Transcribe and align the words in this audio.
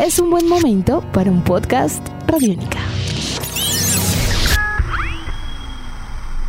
es 0.00 0.18
un 0.18 0.30
buen 0.30 0.48
momento 0.48 1.02
para 1.12 1.30
un 1.30 1.44
podcast 1.44 2.08
Radiónica. 2.26 2.78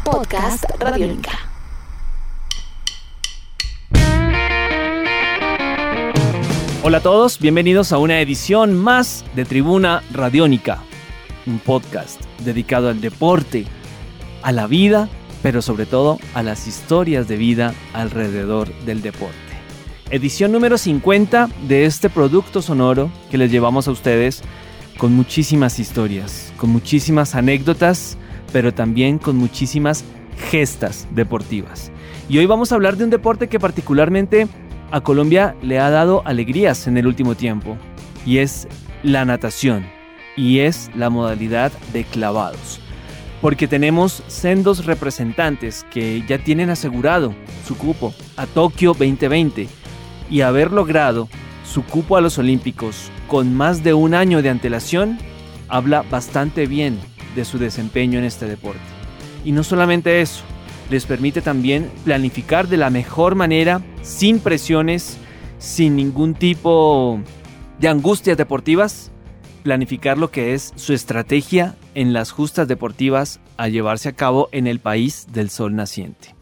Podcast 0.06 0.64
Radiónica. 0.80 1.32
Hola 6.84 7.00
a 7.00 7.02
todos, 7.02 7.40
bienvenidos 7.40 7.92
a 7.92 7.98
una 7.98 8.22
edición 8.22 8.74
más 8.74 9.26
de 9.36 9.44
Tribuna 9.44 10.02
Radiónica, 10.14 10.80
un 11.46 11.60
podcast 11.60 12.22
dedicado 12.46 12.88
al 12.88 13.02
deporte, 13.02 13.66
a 14.44 14.54
la 14.54 14.66
vida, 14.66 15.10
pero 15.44 15.62
sobre 15.62 15.86
todo 15.86 16.20
a 16.34 16.42
las 16.42 16.68
historias 16.68 17.28
de 17.28 17.36
vida 17.36 17.74
alrededor 17.92 18.74
del 18.86 19.02
deporte. 19.02 19.51
Edición 20.12 20.52
número 20.52 20.78
50 20.78 21.48
de 21.70 21.86
este 21.86 22.10
producto 22.10 22.62
sonoro 22.62 23.10
que 23.30 23.38
les 23.38 23.50
llevamos 23.50 23.88
a 23.88 23.92
ustedes 23.92 24.44
con 24.98 25.14
muchísimas 25.14 25.80
historias, 25.80 26.52
con 26.58 26.70
muchísimas 26.70 27.34
anécdotas, 27.34 28.18
pero 28.52 28.74
también 28.74 29.20
con 29.20 29.38
muchísimas 29.38 30.04
gestas 30.50 31.08
deportivas. 31.12 31.94
Y 32.28 32.40
hoy 32.40 32.46
vamos 32.46 32.72
a 32.72 32.76
hablar 32.76 32.98
de 32.98 33.06
un 33.06 33.10
deporte 33.10 33.48
que 33.48 33.58
particularmente 33.58 34.50
a 34.92 35.00
Colombia 35.00 35.56
le 35.62 35.80
ha 35.80 35.90
dado 35.90 36.24
alegrías 36.26 36.88
en 36.88 36.98
el 36.98 37.08
último 37.08 37.36
tiempo, 37.36 37.78
y 38.26 38.40
es 38.40 38.68
la 39.04 39.24
natación, 39.24 39.86
y 40.36 40.60
es 40.60 40.92
la 40.94 41.10
modalidad 41.10 41.72
de 41.94 42.04
clavados. 42.04 42.82
Porque 43.40 43.66
tenemos 43.66 44.24
sendos 44.28 44.86
representantes 44.86 45.86
que 45.90 46.22
ya 46.28 46.38
tienen 46.38 46.70
asegurado 46.70 47.34
su 47.66 47.78
cupo 47.78 48.14
a 48.36 48.46
Tokio 48.46 48.90
2020 48.90 49.80
y 50.32 50.42
haber 50.42 50.72
logrado 50.72 51.30
su 51.64 51.84
cupo 51.84 52.18
a 52.18 52.22
los 52.22 52.40
Olímpicos 52.40 53.12
con 53.28 53.54
más 53.54 53.84
de 53.84 53.94
un 53.94 54.16
año 54.16 54.42
de 54.42 54.50
antelación 54.50 55.20
habla 55.68 56.04
bastante 56.10 56.66
bien 56.66 56.98
de 57.36 57.46
su 57.46 57.60
desempeño 57.60 58.18
en 58.18 58.26
este 58.26 58.48
deporte. 58.48 58.82
Y 59.46 59.52
no 59.52 59.64
solamente 59.64 60.22
eso, 60.22 60.44
les 60.90 61.06
permite 61.06 61.42
también 61.42 61.90
planificar 62.04 62.68
de 62.68 62.78
la 62.78 62.90
mejor 62.90 63.36
manera, 63.36 63.82
sin 64.02 64.40
presiones, 64.40 65.18
sin 65.60 65.96
ningún 65.96 66.34
tipo 66.34 67.20
de 67.80 67.88
angustias 67.88 68.38
deportivas, 68.38 69.12
planificar 69.64 70.18
lo 70.18 70.32
que 70.32 70.54
es 70.54 70.74
su 70.76 70.94
estrategia 70.94 71.76
en 71.94 72.14
las 72.14 72.32
justas 72.32 72.68
deportivas 72.68 73.40
a 73.58 73.68
llevarse 73.68 74.10
a 74.10 74.14
cabo 74.14 74.50
en 74.52 74.68
el 74.68 74.80
país 74.80 75.28
del 75.32 75.50
sol 75.50 75.76
naciente. 75.76 76.36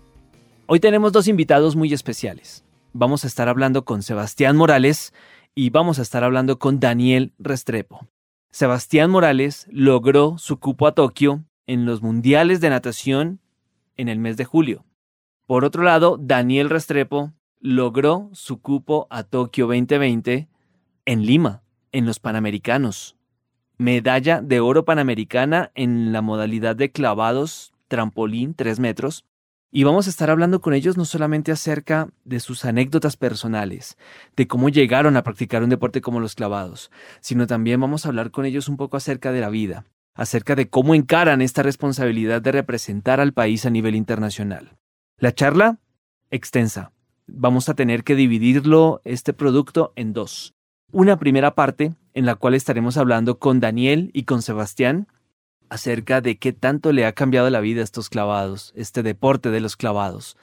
Hoy 0.65 0.79
tenemos 0.79 1.11
dos 1.11 1.27
invitados 1.27 1.75
muy 1.75 1.93
especiales. 1.93 2.63
Vamos 2.99 3.23
a 3.23 3.27
estar 3.27 3.47
hablando 3.47 3.85
con 3.85 4.03
Sebastián 4.03 4.57
Morales 4.57 5.13
y 5.55 5.69
vamos 5.69 5.99
a 5.99 6.01
estar 6.01 6.25
hablando 6.25 6.59
con 6.59 6.81
Daniel 6.81 7.33
Restrepo. 7.39 8.09
Sebastián 8.51 9.09
Morales 9.09 9.67
logró 9.71 10.37
su 10.37 10.59
cupo 10.59 10.85
a 10.85 10.91
Tokio 10.91 11.45
en 11.65 11.85
los 11.85 12.01
Mundiales 12.01 12.59
de 12.59 12.69
Natación 12.69 13.39
en 13.95 14.09
el 14.09 14.19
mes 14.19 14.35
de 14.35 14.43
julio. 14.43 14.83
Por 15.45 15.63
otro 15.63 15.83
lado, 15.83 16.17
Daniel 16.19 16.69
Restrepo 16.69 17.31
logró 17.61 18.29
su 18.33 18.61
cupo 18.61 19.07
a 19.09 19.23
Tokio 19.23 19.67
2020 19.67 20.49
en 21.05 21.25
Lima, 21.25 21.63
en 21.93 22.05
los 22.05 22.19
Panamericanos. 22.19 23.15
Medalla 23.77 24.41
de 24.41 24.59
oro 24.59 24.83
panamericana 24.83 25.71
en 25.73 26.11
la 26.11 26.21
modalidad 26.21 26.75
de 26.75 26.91
clavados 26.91 27.71
trampolín 27.87 28.55
3 28.55 28.81
metros. 28.81 29.23
Y 29.71 29.83
vamos 29.83 30.07
a 30.07 30.09
estar 30.09 30.31
hablando 30.31 30.61
con 30.61 30.73
ellos 30.73 30.97
no 30.97 31.05
solamente 31.05 31.51
acerca 31.51 32.09
de 32.25 32.39
sus 32.39 32.65
anécdotas 32.65 33.17
personales, 33.17 33.97
de 34.35 34.47
cómo 34.47 34.69
llegaron 34.69 35.15
a 35.15 35.21
practicar 35.21 35.61
un 35.61 35.69
deporte 35.69 36.01
como 36.01 36.19
los 36.19 36.33
clavados, 36.33 36.89
sino 37.21 37.45
también 37.45 37.79
vamos 37.79 38.05
a 38.05 38.09
hablar 38.09 38.31
con 38.31 38.45
ellos 38.45 38.67
un 38.67 38.77
poco 38.77 38.97
acerca 38.97 39.31
de 39.31 39.41
la 39.41 39.49
vida, 39.49 39.85
acerca 40.15 40.55
de 40.55 40.69
cómo 40.69 40.95
encaran 40.95 41.43
esta 41.43 41.61
responsabilidad 41.61 42.41
de 42.41 42.51
representar 42.51 43.19
al 43.19 43.31
país 43.31 43.67
a 43.67 43.69
nivel 43.69 43.93
internacional. 43.93 44.75
La 45.19 45.33
charla, 45.33 45.77
extensa. 46.31 46.91
Vamos 47.27 47.69
a 47.69 47.75
tener 47.75 48.03
que 48.03 48.15
dividirlo, 48.15 49.01
este 49.03 49.33
producto, 49.33 49.93
en 49.95 50.13
dos. 50.13 50.55
Una 50.91 51.19
primera 51.19 51.53
parte 51.53 51.93
en 52.15 52.25
la 52.25 52.33
cual 52.33 52.55
estaremos 52.55 52.97
hablando 52.97 53.37
con 53.37 53.59
Daniel 53.59 54.09
y 54.13 54.23
con 54.23 54.41
Sebastián 54.41 55.07
acerca 55.69 56.21
de 56.21 56.37
qué 56.37 56.53
tanto 56.53 56.91
le 56.91 57.05
ha 57.05 57.13
cambiado 57.13 57.49
la 57.49 57.59
vida 57.59 57.81
a 57.81 57.83
estos 57.83 58.09
clavados, 58.09 58.73
este 58.75 59.03
deporte 59.03 59.49
de 59.51 59.59
los 59.59 59.75
clavados. 59.75 60.37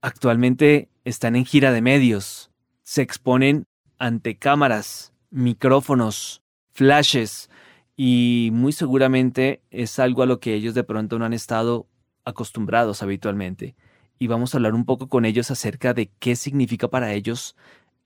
Actualmente 0.00 0.88
están 1.04 1.36
en 1.36 1.44
gira 1.44 1.72
de 1.72 1.82
medios, 1.82 2.50
se 2.82 3.02
exponen 3.02 3.64
ante 3.98 4.36
cámaras, 4.36 5.12
micrófonos, 5.30 6.42
flashes, 6.72 7.50
y 7.96 8.50
muy 8.52 8.72
seguramente 8.72 9.60
es 9.70 9.98
algo 9.98 10.22
a 10.22 10.26
lo 10.26 10.38
que 10.38 10.54
ellos 10.54 10.74
de 10.74 10.84
pronto 10.84 11.18
no 11.18 11.24
han 11.24 11.32
estado 11.32 11.88
acostumbrados 12.24 13.02
habitualmente. 13.02 13.74
Y 14.20 14.28
vamos 14.28 14.54
a 14.54 14.58
hablar 14.58 14.74
un 14.74 14.84
poco 14.84 15.08
con 15.08 15.24
ellos 15.24 15.50
acerca 15.50 15.94
de 15.94 16.08
qué 16.20 16.36
significa 16.36 16.88
para 16.88 17.12
ellos 17.12 17.56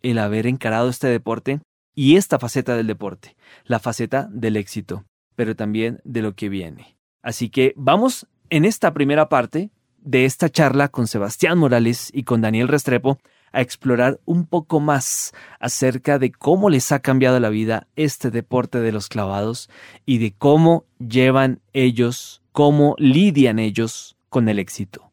el 0.01 0.19
haber 0.19 0.47
encarado 0.47 0.89
este 0.89 1.09
deporte 1.09 1.61
y 1.95 2.17
esta 2.17 2.39
faceta 2.39 2.75
del 2.75 2.87
deporte, 2.87 3.37
la 3.65 3.79
faceta 3.79 4.29
del 4.33 4.57
éxito, 4.57 5.05
pero 5.35 5.57
también 5.57 6.01
de 6.05 6.23
lo 6.23 6.35
que 6.35 6.49
viene. 6.49 6.97
Así 7.23 7.49
que 7.49 7.75
vamos 7.77 8.27
en 8.51 8.65
esta 8.65 8.93
primera 8.93 9.29
parte 9.29 9.71
de 9.99 10.25
esta 10.25 10.49
charla 10.49 10.89
con 10.89 11.07
Sebastián 11.07 11.59
Morales 11.59 12.11
y 12.13 12.25
con 12.25 12.41
Daniel 12.41 12.69
Restrepo 12.69 13.19
a 13.53 13.61
explorar 13.61 14.19
un 14.25 14.47
poco 14.47 14.81
más 14.81 15.33
acerca 15.61 16.19
de 16.19 16.33
cómo 16.33 16.71
les 16.71 16.91
ha 16.91 17.01
cambiado 17.01 17.39
la 17.39 17.51
vida 17.51 17.87
este 17.97 18.31
deporte 18.31 18.81
de 18.81 18.93
los 18.93 19.09
clavados 19.09 19.71
y 20.07 20.19
de 20.19 20.33
cómo 20.33 20.87
llevan 20.99 21.61
ellos, 21.73 22.43
cómo 22.53 22.97
lidian 22.99 23.59
ellos 23.59 24.17
con 24.29 24.49
el 24.49 24.59
éxito. 24.59 25.13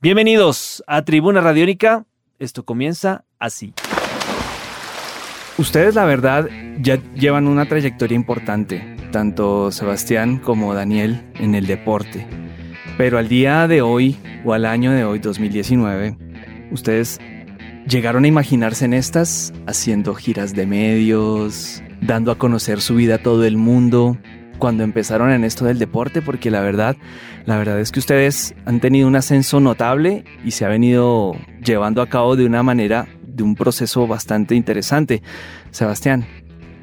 Bienvenidos 0.00 0.82
a 0.86 1.04
Tribuna 1.04 1.40
Radiónica. 1.40 2.04
Esto 2.38 2.64
comienza 2.64 3.24
así. 3.38 3.72
Ustedes 5.56 5.94
la 5.94 6.04
verdad 6.04 6.48
ya 6.80 7.02
llevan 7.14 7.48
una 7.48 7.66
trayectoria 7.66 8.14
importante, 8.14 8.97
tanto 9.10 9.70
Sebastián 9.70 10.38
como 10.38 10.74
Daniel, 10.74 11.22
en 11.34 11.54
el 11.54 11.66
deporte. 11.66 12.26
Pero 12.96 13.18
al 13.18 13.28
día 13.28 13.68
de 13.68 13.82
hoy, 13.82 14.16
o 14.44 14.52
al 14.52 14.64
año 14.64 14.92
de 14.92 15.04
hoy, 15.04 15.18
2019, 15.18 16.16
ustedes 16.70 17.20
llegaron 17.88 18.24
a 18.24 18.28
imaginarse 18.28 18.84
en 18.84 18.94
estas 18.94 19.52
haciendo 19.66 20.14
giras 20.14 20.54
de 20.54 20.66
medios, 20.66 21.82
dando 22.00 22.30
a 22.30 22.38
conocer 22.38 22.80
su 22.80 22.94
vida 22.94 23.16
a 23.16 23.22
todo 23.22 23.44
el 23.44 23.56
mundo 23.56 24.18
cuando 24.58 24.82
empezaron 24.82 25.30
en 25.30 25.44
esto 25.44 25.64
del 25.64 25.78
deporte, 25.78 26.20
porque 26.20 26.50
la 26.50 26.60
verdad, 26.60 26.96
la 27.46 27.56
verdad 27.56 27.80
es 27.80 27.92
que 27.92 28.00
ustedes 28.00 28.54
han 28.66 28.80
tenido 28.80 29.08
un 29.08 29.16
ascenso 29.16 29.60
notable 29.60 30.24
y 30.44 30.50
se 30.50 30.64
ha 30.64 30.68
venido 30.68 31.36
llevando 31.64 32.02
a 32.02 32.08
cabo 32.08 32.36
de 32.36 32.44
una 32.44 32.62
manera, 32.62 33.08
de 33.24 33.42
un 33.44 33.54
proceso 33.54 34.06
bastante 34.06 34.54
interesante. 34.54 35.22
Sebastián, 35.70 36.26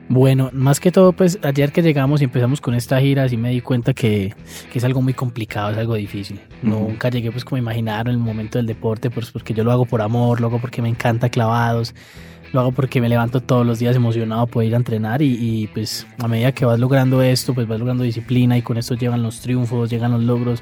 bueno, 0.07 0.49
más 0.53 0.79
que 0.79 0.91
todo, 0.91 1.13
pues 1.13 1.39
ayer 1.41 1.71
que 1.71 1.81
llegamos 1.81 2.21
y 2.21 2.25
empezamos 2.25 2.61
con 2.61 2.75
esta 2.75 2.99
gira, 2.99 3.27
sí 3.27 3.37
me 3.37 3.49
di 3.49 3.61
cuenta 3.61 3.93
que, 3.93 4.33
que 4.71 4.77
es 4.77 4.83
algo 4.83 5.01
muy 5.01 5.13
complicado, 5.13 5.71
es 5.71 5.77
algo 5.77 5.95
difícil. 5.95 6.39
Nunca 6.61 7.09
llegué 7.09 7.31
pues 7.31 7.43
como 7.43 7.57
a 7.57 7.59
imaginar 7.59 8.07
en 8.07 8.13
el 8.13 8.19
momento 8.19 8.59
del 8.59 8.67
deporte, 8.67 9.09
pues 9.09 9.31
porque 9.31 9.53
yo 9.53 9.63
lo 9.63 9.71
hago 9.71 9.85
por 9.85 10.01
amor, 10.01 10.41
lo 10.41 10.47
hago 10.47 10.59
porque 10.59 10.81
me 10.81 10.89
encanta 10.89 11.29
clavados, 11.29 11.95
lo 12.53 12.59
hago 12.59 12.71
porque 12.71 13.01
me 13.01 13.09
levanto 13.09 13.41
todos 13.41 13.65
los 13.65 13.79
días 13.79 13.95
emocionado 13.95 14.45
por 14.45 14.63
ir 14.63 14.75
a 14.75 14.77
entrenar 14.77 15.23
y, 15.23 15.37
y 15.39 15.67
pues 15.67 16.05
a 16.19 16.27
medida 16.27 16.51
que 16.51 16.65
vas 16.65 16.79
logrando 16.79 17.23
esto, 17.23 17.55
pues 17.55 17.67
vas 17.67 17.79
logrando 17.79 18.03
disciplina 18.03 18.57
y 18.57 18.61
con 18.61 18.77
esto 18.77 18.93
llegan 18.93 19.23
los 19.23 19.41
triunfos, 19.41 19.89
llegan 19.89 20.11
los 20.11 20.21
logros 20.21 20.61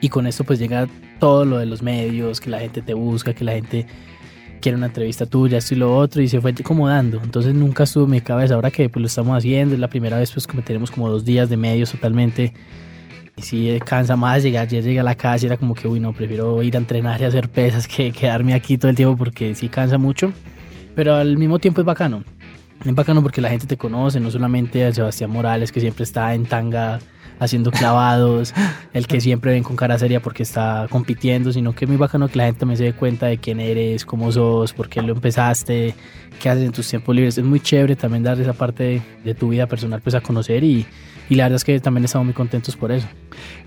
y 0.00 0.08
con 0.08 0.26
esto 0.26 0.42
pues 0.42 0.58
llega 0.58 0.88
todo 1.20 1.44
lo 1.44 1.58
de 1.58 1.66
los 1.66 1.82
medios, 1.82 2.40
que 2.40 2.50
la 2.50 2.58
gente 2.58 2.82
te 2.82 2.94
busca, 2.94 3.32
que 3.32 3.44
la 3.44 3.52
gente 3.52 3.86
quiero 4.60 4.78
una 4.78 4.86
entrevista 4.86 5.26
tuya, 5.26 5.58
esto 5.58 5.74
y 5.74 5.78
lo 5.78 5.96
otro, 5.96 6.22
y 6.22 6.28
se 6.28 6.40
fue 6.40 6.52
acomodando. 6.52 7.20
Entonces 7.22 7.54
nunca 7.54 7.84
estuvo 7.84 8.04
en 8.04 8.10
mi 8.10 8.20
cabeza. 8.20 8.54
Ahora 8.54 8.70
que 8.70 8.88
pues 8.88 9.00
lo 9.00 9.06
estamos 9.06 9.36
haciendo, 9.36 9.74
es 9.74 9.80
la 9.80 9.88
primera 9.88 10.18
vez 10.18 10.32
pues 10.32 10.46
como 10.46 10.62
tenemos 10.62 10.90
como 10.90 11.08
dos 11.08 11.24
días 11.24 11.48
de 11.48 11.56
medios 11.56 11.90
totalmente. 11.90 12.52
Y 13.36 13.42
sí, 13.42 13.78
cansa 13.84 14.16
más 14.16 14.42
llegar, 14.42 14.68
ya 14.68 14.80
llegué 14.80 15.00
a 15.00 15.02
la 15.02 15.14
casa 15.14 15.44
y 15.44 15.46
era 15.46 15.56
como 15.56 15.74
que, 15.74 15.88
uy, 15.88 16.00
no, 16.00 16.12
prefiero 16.12 16.62
ir 16.62 16.74
a 16.76 16.78
entrenar 16.78 17.20
y 17.20 17.24
hacer 17.24 17.48
pesas 17.48 17.88
que 17.88 18.12
quedarme 18.12 18.54
aquí 18.54 18.76
todo 18.76 18.90
el 18.90 18.96
tiempo 18.96 19.16
porque 19.16 19.54
sí 19.54 19.68
cansa 19.68 19.98
mucho. 19.98 20.32
Pero 20.94 21.14
al 21.14 21.38
mismo 21.38 21.58
tiempo 21.58 21.80
es 21.80 21.86
bacano. 21.86 22.24
Es 22.84 22.94
bacano 22.94 23.22
porque 23.22 23.40
la 23.40 23.50
gente 23.50 23.66
te 23.66 23.76
conoce, 23.76 24.20
no 24.20 24.30
solamente 24.30 24.84
a 24.84 24.92
Sebastián 24.92 25.30
Morales 25.30 25.72
que 25.72 25.80
siempre 25.80 26.04
está 26.04 26.34
en 26.34 26.46
tanga 26.46 26.98
haciendo 27.40 27.72
clavados, 27.72 28.54
el 28.92 29.06
que 29.08 29.20
siempre 29.20 29.50
ven 29.50 29.64
con 29.64 29.74
cara 29.74 29.98
seria 29.98 30.20
porque 30.20 30.44
está 30.44 30.86
compitiendo, 30.90 31.52
sino 31.52 31.74
que 31.74 31.86
es 31.86 31.88
muy 31.88 31.98
bacano 31.98 32.28
que 32.28 32.38
la 32.38 32.44
gente 32.44 32.66
me 32.66 32.76
se 32.76 32.84
dé 32.84 32.92
cuenta 32.92 33.26
de 33.26 33.38
quién 33.38 33.58
eres, 33.58 34.04
cómo 34.04 34.30
sos, 34.30 34.72
por 34.72 34.88
qué 34.88 35.02
lo 35.02 35.14
empezaste, 35.14 35.94
qué 36.38 36.48
haces 36.48 36.64
en 36.64 36.72
tus 36.72 36.88
tiempos 36.88 37.16
libres. 37.16 37.38
Es 37.38 37.44
muy 37.44 37.58
chévere 37.58 37.96
también 37.96 38.22
dar 38.22 38.38
esa 38.38 38.52
parte 38.52 38.84
de, 38.84 39.02
de 39.24 39.34
tu 39.34 39.48
vida 39.48 39.66
personal 39.66 40.00
pues 40.00 40.14
a 40.14 40.20
conocer 40.20 40.62
y, 40.62 40.86
y 41.30 41.36
la 41.36 41.44
verdad 41.44 41.56
es 41.56 41.64
que 41.64 41.80
también 41.80 42.04
estamos 42.04 42.26
muy 42.26 42.34
contentos 42.34 42.76
por 42.76 42.92
eso. 42.92 43.06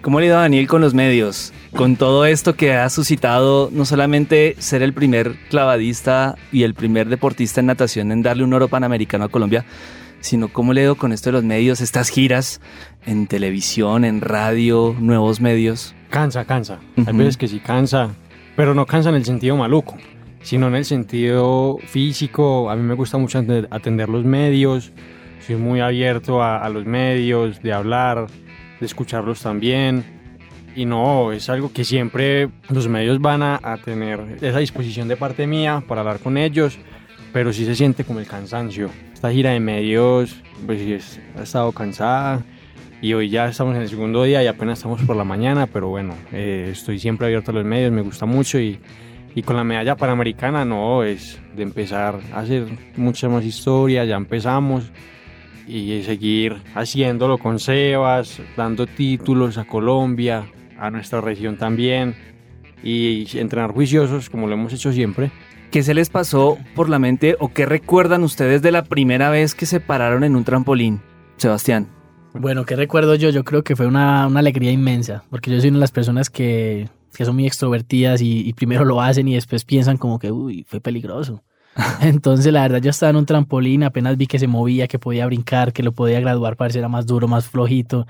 ¿Cómo 0.01 0.19
le 0.19 0.25
ha 0.25 0.29
ido 0.29 0.37
Daniel 0.37 0.67
con 0.67 0.81
los 0.81 0.93
medios? 0.93 1.53
Con 1.75 1.95
todo 1.95 2.25
esto 2.25 2.55
que 2.55 2.73
ha 2.73 2.89
suscitado 2.89 3.69
no 3.71 3.85
solamente 3.85 4.55
ser 4.59 4.83
el 4.83 4.93
primer 4.93 5.35
clavadista 5.49 6.35
y 6.51 6.63
el 6.63 6.73
primer 6.73 7.07
deportista 7.07 7.61
en 7.61 7.67
natación 7.67 8.11
en 8.11 8.21
darle 8.21 8.43
un 8.43 8.53
oro 8.53 8.67
panamericano 8.67 9.25
a 9.25 9.29
Colombia, 9.29 9.65
sino 10.23 10.47
cómo 10.47 10.71
le 10.71 10.79
ha 10.81 10.83
ido 10.85 10.95
con 10.95 11.11
esto 11.11 11.29
de 11.29 11.33
los 11.33 11.43
medios, 11.43 11.81
estas 11.81 12.07
giras 12.09 12.61
en 13.05 13.27
televisión, 13.27 14.05
en 14.05 14.21
radio, 14.21 14.95
nuevos 14.97 15.41
medios. 15.41 15.93
Cansa, 16.09 16.45
cansa. 16.45 16.79
Hay 16.95 17.03
Ujú. 17.03 17.17
veces 17.17 17.35
que 17.37 17.49
sí 17.49 17.59
cansa, 17.59 18.09
pero 18.55 18.73
no 18.73 18.85
cansa 18.85 19.09
en 19.09 19.15
el 19.15 19.25
sentido 19.25 19.57
maluco, 19.57 19.97
sino 20.41 20.67
en 20.69 20.75
el 20.75 20.85
sentido 20.85 21.77
físico. 21.87 22.69
A 22.69 22.75
mí 22.77 22.83
me 22.83 22.93
gusta 22.93 23.17
mucho 23.17 23.37
atender- 23.39 23.67
atender 23.69 24.07
los 24.07 24.23
medios, 24.23 24.93
soy 25.45 25.57
muy 25.57 25.81
abierto 25.81 26.41
a, 26.41 26.57
a 26.63 26.69
los 26.69 26.85
medios, 26.85 27.61
de 27.61 27.73
hablar, 27.73 28.27
de 28.79 28.85
escucharlos 28.85 29.41
también. 29.41 30.05
Y 30.75 30.85
no, 30.85 31.33
es 31.33 31.49
algo 31.49 31.71
que 31.73 31.83
siempre 31.83 32.49
los 32.69 32.87
medios 32.87 33.19
van 33.19 33.43
a, 33.43 33.59
a 33.61 33.77
tener 33.77 34.37
esa 34.41 34.59
disposición 34.59 35.07
de 35.09 35.17
parte 35.17 35.45
mía 35.47 35.83
para 35.87 35.99
hablar 36.01 36.19
con 36.19 36.37
ellos, 36.37 36.79
pero 37.33 37.51
sí 37.51 37.65
se 37.65 37.75
siente 37.75 38.05
como 38.05 38.19
el 38.21 38.25
cansancio. 38.25 38.89
Esta 39.23 39.31
gira 39.31 39.51
de 39.51 39.61
medios, 39.61 40.35
pues 40.65 41.17
ha 41.39 41.43
estado 41.43 41.71
cansada 41.71 42.43
y 43.01 43.13
hoy 43.13 43.29
ya 43.29 43.47
estamos 43.47 43.73
en 43.73 43.83
el 43.83 43.87
segundo 43.87 44.25
día 44.25 44.43
y 44.43 44.47
apenas 44.47 44.79
estamos 44.79 45.01
por 45.03 45.15
la 45.15 45.23
mañana, 45.23 45.65
pero 45.65 45.87
bueno, 45.87 46.13
eh, 46.33 46.67
estoy 46.73 46.99
siempre 46.99 47.27
abierto 47.27 47.51
a 47.51 47.53
los 47.53 47.63
medios, 47.63 47.89
me 47.93 48.01
gusta 48.01 48.25
mucho 48.25 48.59
y, 48.59 48.79
y 49.33 49.41
con 49.41 49.55
la 49.55 49.63
medalla 49.63 49.95
panamericana 49.95 50.65
no, 50.65 51.03
es 51.03 51.39
de 51.55 51.63
empezar 51.63 52.19
a 52.33 52.39
hacer 52.41 52.65
muchas 52.97 53.31
más 53.31 53.45
historias, 53.45 54.09
ya 54.09 54.17
empezamos 54.17 54.91
y 55.69 56.03
seguir 56.03 56.57
haciéndolo 56.75 57.37
con 57.37 57.59
Sebas, 57.59 58.41
dando 58.57 58.87
títulos 58.87 59.57
a 59.57 59.63
Colombia, 59.63 60.47
a 60.77 60.91
nuestra 60.91 61.21
región 61.21 61.55
también 61.55 62.13
y 62.83 63.25
entrenar 63.37 63.71
juiciosos 63.71 64.29
como 64.29 64.47
lo 64.47 64.55
hemos 64.55 64.73
hecho 64.73 64.91
siempre. 64.91 65.31
¿Qué 65.73 65.81
se 65.81 65.95
les 65.95 66.11
pasó 66.11 66.59
por 66.75 66.87
la 66.87 66.99
mente 66.99 67.35
o 67.39 67.51
qué 67.51 67.65
recuerdan 67.65 68.23
ustedes 68.23 68.61
de 68.61 68.71
la 68.71 68.83
primera 68.83 69.31
vez 69.31 69.55
que 69.55 69.65
se 69.65 69.79
pararon 69.79 70.23
en 70.23 70.35
un 70.35 70.43
trampolín? 70.43 71.01
Sebastián. 71.37 71.87
Bueno, 72.35 72.63
¿qué 72.63 72.75
recuerdo 72.75 73.15
yo? 73.15 73.31
Yo 73.31 73.43
creo 73.43 73.63
que 73.63 73.75
fue 73.75 73.87
una, 73.87 74.27
una 74.27 74.41
alegría 74.41 74.69
inmensa, 74.69 75.23
porque 75.31 75.49
yo 75.49 75.59
soy 75.59 75.69
una 75.69 75.77
de 75.77 75.81
las 75.81 75.91
personas 75.91 76.29
que, 76.29 76.89
que 77.17 77.25
son 77.25 77.33
muy 77.33 77.47
extrovertidas 77.47 78.21
y, 78.21 78.47
y 78.47 78.53
primero 78.53 78.85
lo 78.85 79.01
hacen 79.01 79.27
y 79.27 79.33
después 79.33 79.65
piensan 79.65 79.97
como 79.97 80.19
que, 80.19 80.31
uy, 80.31 80.63
fue 80.69 80.79
peligroso. 80.79 81.41
Entonces, 82.01 82.53
la 82.53 82.61
verdad, 82.61 82.79
yo 82.79 82.91
estaba 82.91 83.09
en 83.09 83.15
un 83.15 83.25
trampolín, 83.25 83.81
apenas 83.81 84.15
vi 84.15 84.27
que 84.27 84.37
se 84.37 84.45
movía, 84.45 84.87
que 84.87 84.99
podía 84.99 85.25
brincar, 85.25 85.73
que 85.73 85.81
lo 85.81 85.91
podía 85.91 86.19
graduar 86.19 86.55
para 86.55 86.71
era 86.77 86.87
más 86.87 87.07
duro, 87.07 87.27
más 87.27 87.47
flojito. 87.47 88.05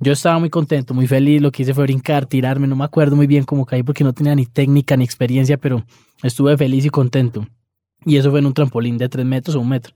Yo 0.00 0.12
estaba 0.12 0.38
muy 0.38 0.48
contento, 0.50 0.94
muy 0.94 1.06
feliz, 1.06 1.42
lo 1.42 1.52
que 1.52 1.62
hice 1.62 1.74
fue 1.74 1.84
brincar, 1.84 2.24
tirarme, 2.26 2.66
no 2.66 2.74
me 2.76 2.84
acuerdo 2.84 3.16
muy 3.16 3.26
bien 3.26 3.44
cómo 3.44 3.66
caí 3.66 3.82
porque 3.82 4.02
no 4.02 4.12
tenía 4.14 4.34
ni 4.34 4.46
técnica 4.46 4.96
ni 4.96 5.04
experiencia, 5.04 5.58
pero 5.58 5.84
estuve 6.22 6.56
feliz 6.56 6.84
y 6.86 6.90
contento. 6.90 7.46
Y 8.06 8.16
eso 8.16 8.30
fue 8.30 8.38
en 8.40 8.46
un 8.46 8.54
trampolín 8.54 8.96
de 8.96 9.10
tres 9.10 9.26
metros 9.26 9.56
o 9.56 9.60
un 9.60 9.68
metro. 9.68 9.94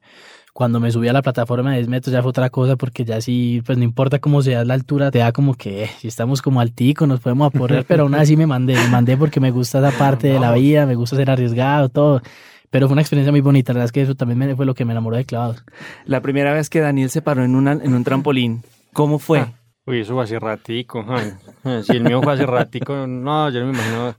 Cuando 0.52 0.78
me 0.78 0.90
subí 0.92 1.08
a 1.08 1.12
la 1.12 1.22
plataforma 1.22 1.70
de 1.72 1.78
10 1.78 1.88
metros 1.88 2.12
ya 2.12 2.22
fue 2.22 2.28
otra 2.30 2.48
cosa 2.50 2.76
porque 2.76 3.04
ya 3.04 3.20
sí, 3.20 3.60
pues 3.66 3.76
no 3.76 3.82
importa 3.82 4.20
cómo 4.20 4.40
sea 4.42 4.64
la 4.64 4.74
altura, 4.74 5.10
te 5.10 5.18
da 5.18 5.32
como 5.32 5.54
que 5.54 5.84
eh, 5.84 5.90
si 5.98 6.06
estamos 6.06 6.42
como 6.42 6.60
altico 6.60 7.08
nos 7.08 7.18
podemos 7.20 7.48
aporrear, 7.52 7.84
pero 7.88 8.04
aún 8.04 8.14
así 8.14 8.36
me 8.36 8.46
mandé, 8.46 8.74
me 8.74 8.86
mandé 8.88 9.16
porque 9.16 9.40
me 9.40 9.50
gusta 9.50 9.78
esa 9.78 9.98
parte 9.98 10.28
de 10.28 10.38
la 10.38 10.52
vida, 10.52 10.86
me 10.86 10.94
gusta 10.94 11.16
ser 11.16 11.28
arriesgado, 11.30 11.88
todo. 11.88 12.22
Pero 12.70 12.86
fue 12.86 12.92
una 12.92 13.02
experiencia 13.02 13.32
muy 13.32 13.40
bonita, 13.40 13.72
la 13.72 13.78
verdad 13.78 13.86
es 13.86 13.92
que 13.92 14.02
eso 14.02 14.14
también 14.14 14.38
me- 14.38 14.54
fue 14.54 14.64
lo 14.66 14.74
que 14.74 14.84
me 14.84 14.92
enamoró 14.92 15.16
de 15.16 15.24
clavados. 15.24 15.64
La 16.06 16.20
primera 16.20 16.52
vez 16.52 16.70
que 16.70 16.78
Daniel 16.80 17.10
se 17.10 17.20
paró 17.22 17.42
en, 17.42 17.56
una, 17.56 17.72
en 17.72 17.92
un 17.94 18.04
trampolín, 18.04 18.62
¿cómo 18.92 19.18
fue? 19.18 19.40
Ah. 19.40 19.52
Uy, 19.86 20.00
eso 20.00 20.14
fue 20.14 20.25
hace 20.25 20.38
ratico. 20.38 21.04
ay. 21.08 21.32
Ah, 21.64 21.81
Si 21.84 21.92
el 21.96 22.04
mío 22.04 22.22
fue 22.22 22.32
hace 22.32 22.46
ratico, 22.46 23.06
no, 23.06 23.50
yo 23.50 23.60
no 23.60 23.66
me 23.66 23.72
imagino 23.75 24.14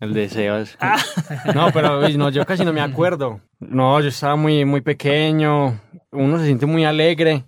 el 0.00 0.12
de 0.12 0.28
Sebas. 0.28 0.76
No, 1.54 1.70
pero 1.72 2.00
uy, 2.00 2.16
no, 2.16 2.28
yo 2.30 2.44
casi 2.44 2.64
no 2.64 2.72
me 2.72 2.80
acuerdo. 2.80 3.40
No, 3.60 4.00
yo 4.00 4.08
estaba 4.08 4.36
muy, 4.36 4.64
muy 4.64 4.80
pequeño. 4.80 5.80
Uno 6.12 6.38
se 6.38 6.46
siente 6.46 6.66
muy 6.66 6.84
alegre. 6.84 7.44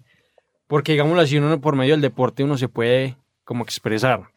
Porque, 0.67 0.93
digámoslo 0.93 1.23
así, 1.23 1.37
uno 1.39 1.61
por 1.61 1.75
medio 1.77 1.95
del 1.95 2.01
deporte 2.03 2.45
uno 2.45 2.57
se 2.59 2.69
puede 2.69 3.17
como 3.45 3.65
expresar. 3.65 4.29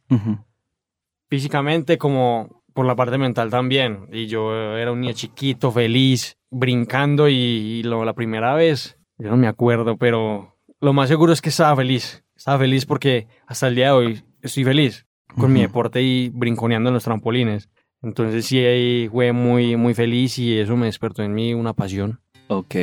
Físicamente 1.29 1.97
como 1.97 2.63
por 2.73 2.85
la 2.85 2.95
parte 2.95 3.17
mental 3.17 3.49
también. 3.49 4.07
Y 4.11 4.27
yo 4.27 4.53
era 4.77 4.91
un 4.91 5.01
niño 5.01 5.13
chiquito, 5.13 5.71
feliz, 5.71 6.37
brincando 6.49 7.27
y, 7.29 7.33
y 7.35 7.83
lo- 7.83 8.05
la 8.05 8.13
primera 8.13 8.53
vez, 8.53 8.97
yo 9.17 9.29
no 9.29 9.37
me 9.37 9.47
acuerdo, 9.47 9.97
pero 9.97 10.55
lo 10.79 10.93
más 10.93 11.09
seguro 11.09 11.33
es 11.33 11.41
que 11.41 11.49
estaba 11.49 11.75
feliz. 11.75 12.23
Estaba 12.41 12.57
feliz 12.57 12.87
porque 12.87 13.27
hasta 13.45 13.67
el 13.67 13.75
día 13.75 13.85
de 13.85 13.91
hoy 13.91 14.23
estoy 14.41 14.63
feliz 14.63 15.05
con 15.37 15.53
mi 15.53 15.59
Ujú. 15.59 15.67
deporte 15.67 16.01
y 16.01 16.29
brinconeando 16.29 16.89
en 16.89 16.95
los 16.95 17.03
trampolines. 17.03 17.69
Entonces 18.01 18.47
sí, 18.47 18.57
ahí 18.57 19.07
fue 19.09 19.31
muy, 19.31 19.75
muy 19.75 19.93
feliz 19.93 20.39
y 20.39 20.57
eso 20.57 20.75
me 20.75 20.87
despertó 20.87 21.21
en 21.21 21.35
mí 21.35 21.53
una 21.53 21.73
pasión. 21.73 22.19
Ok. 22.47 22.73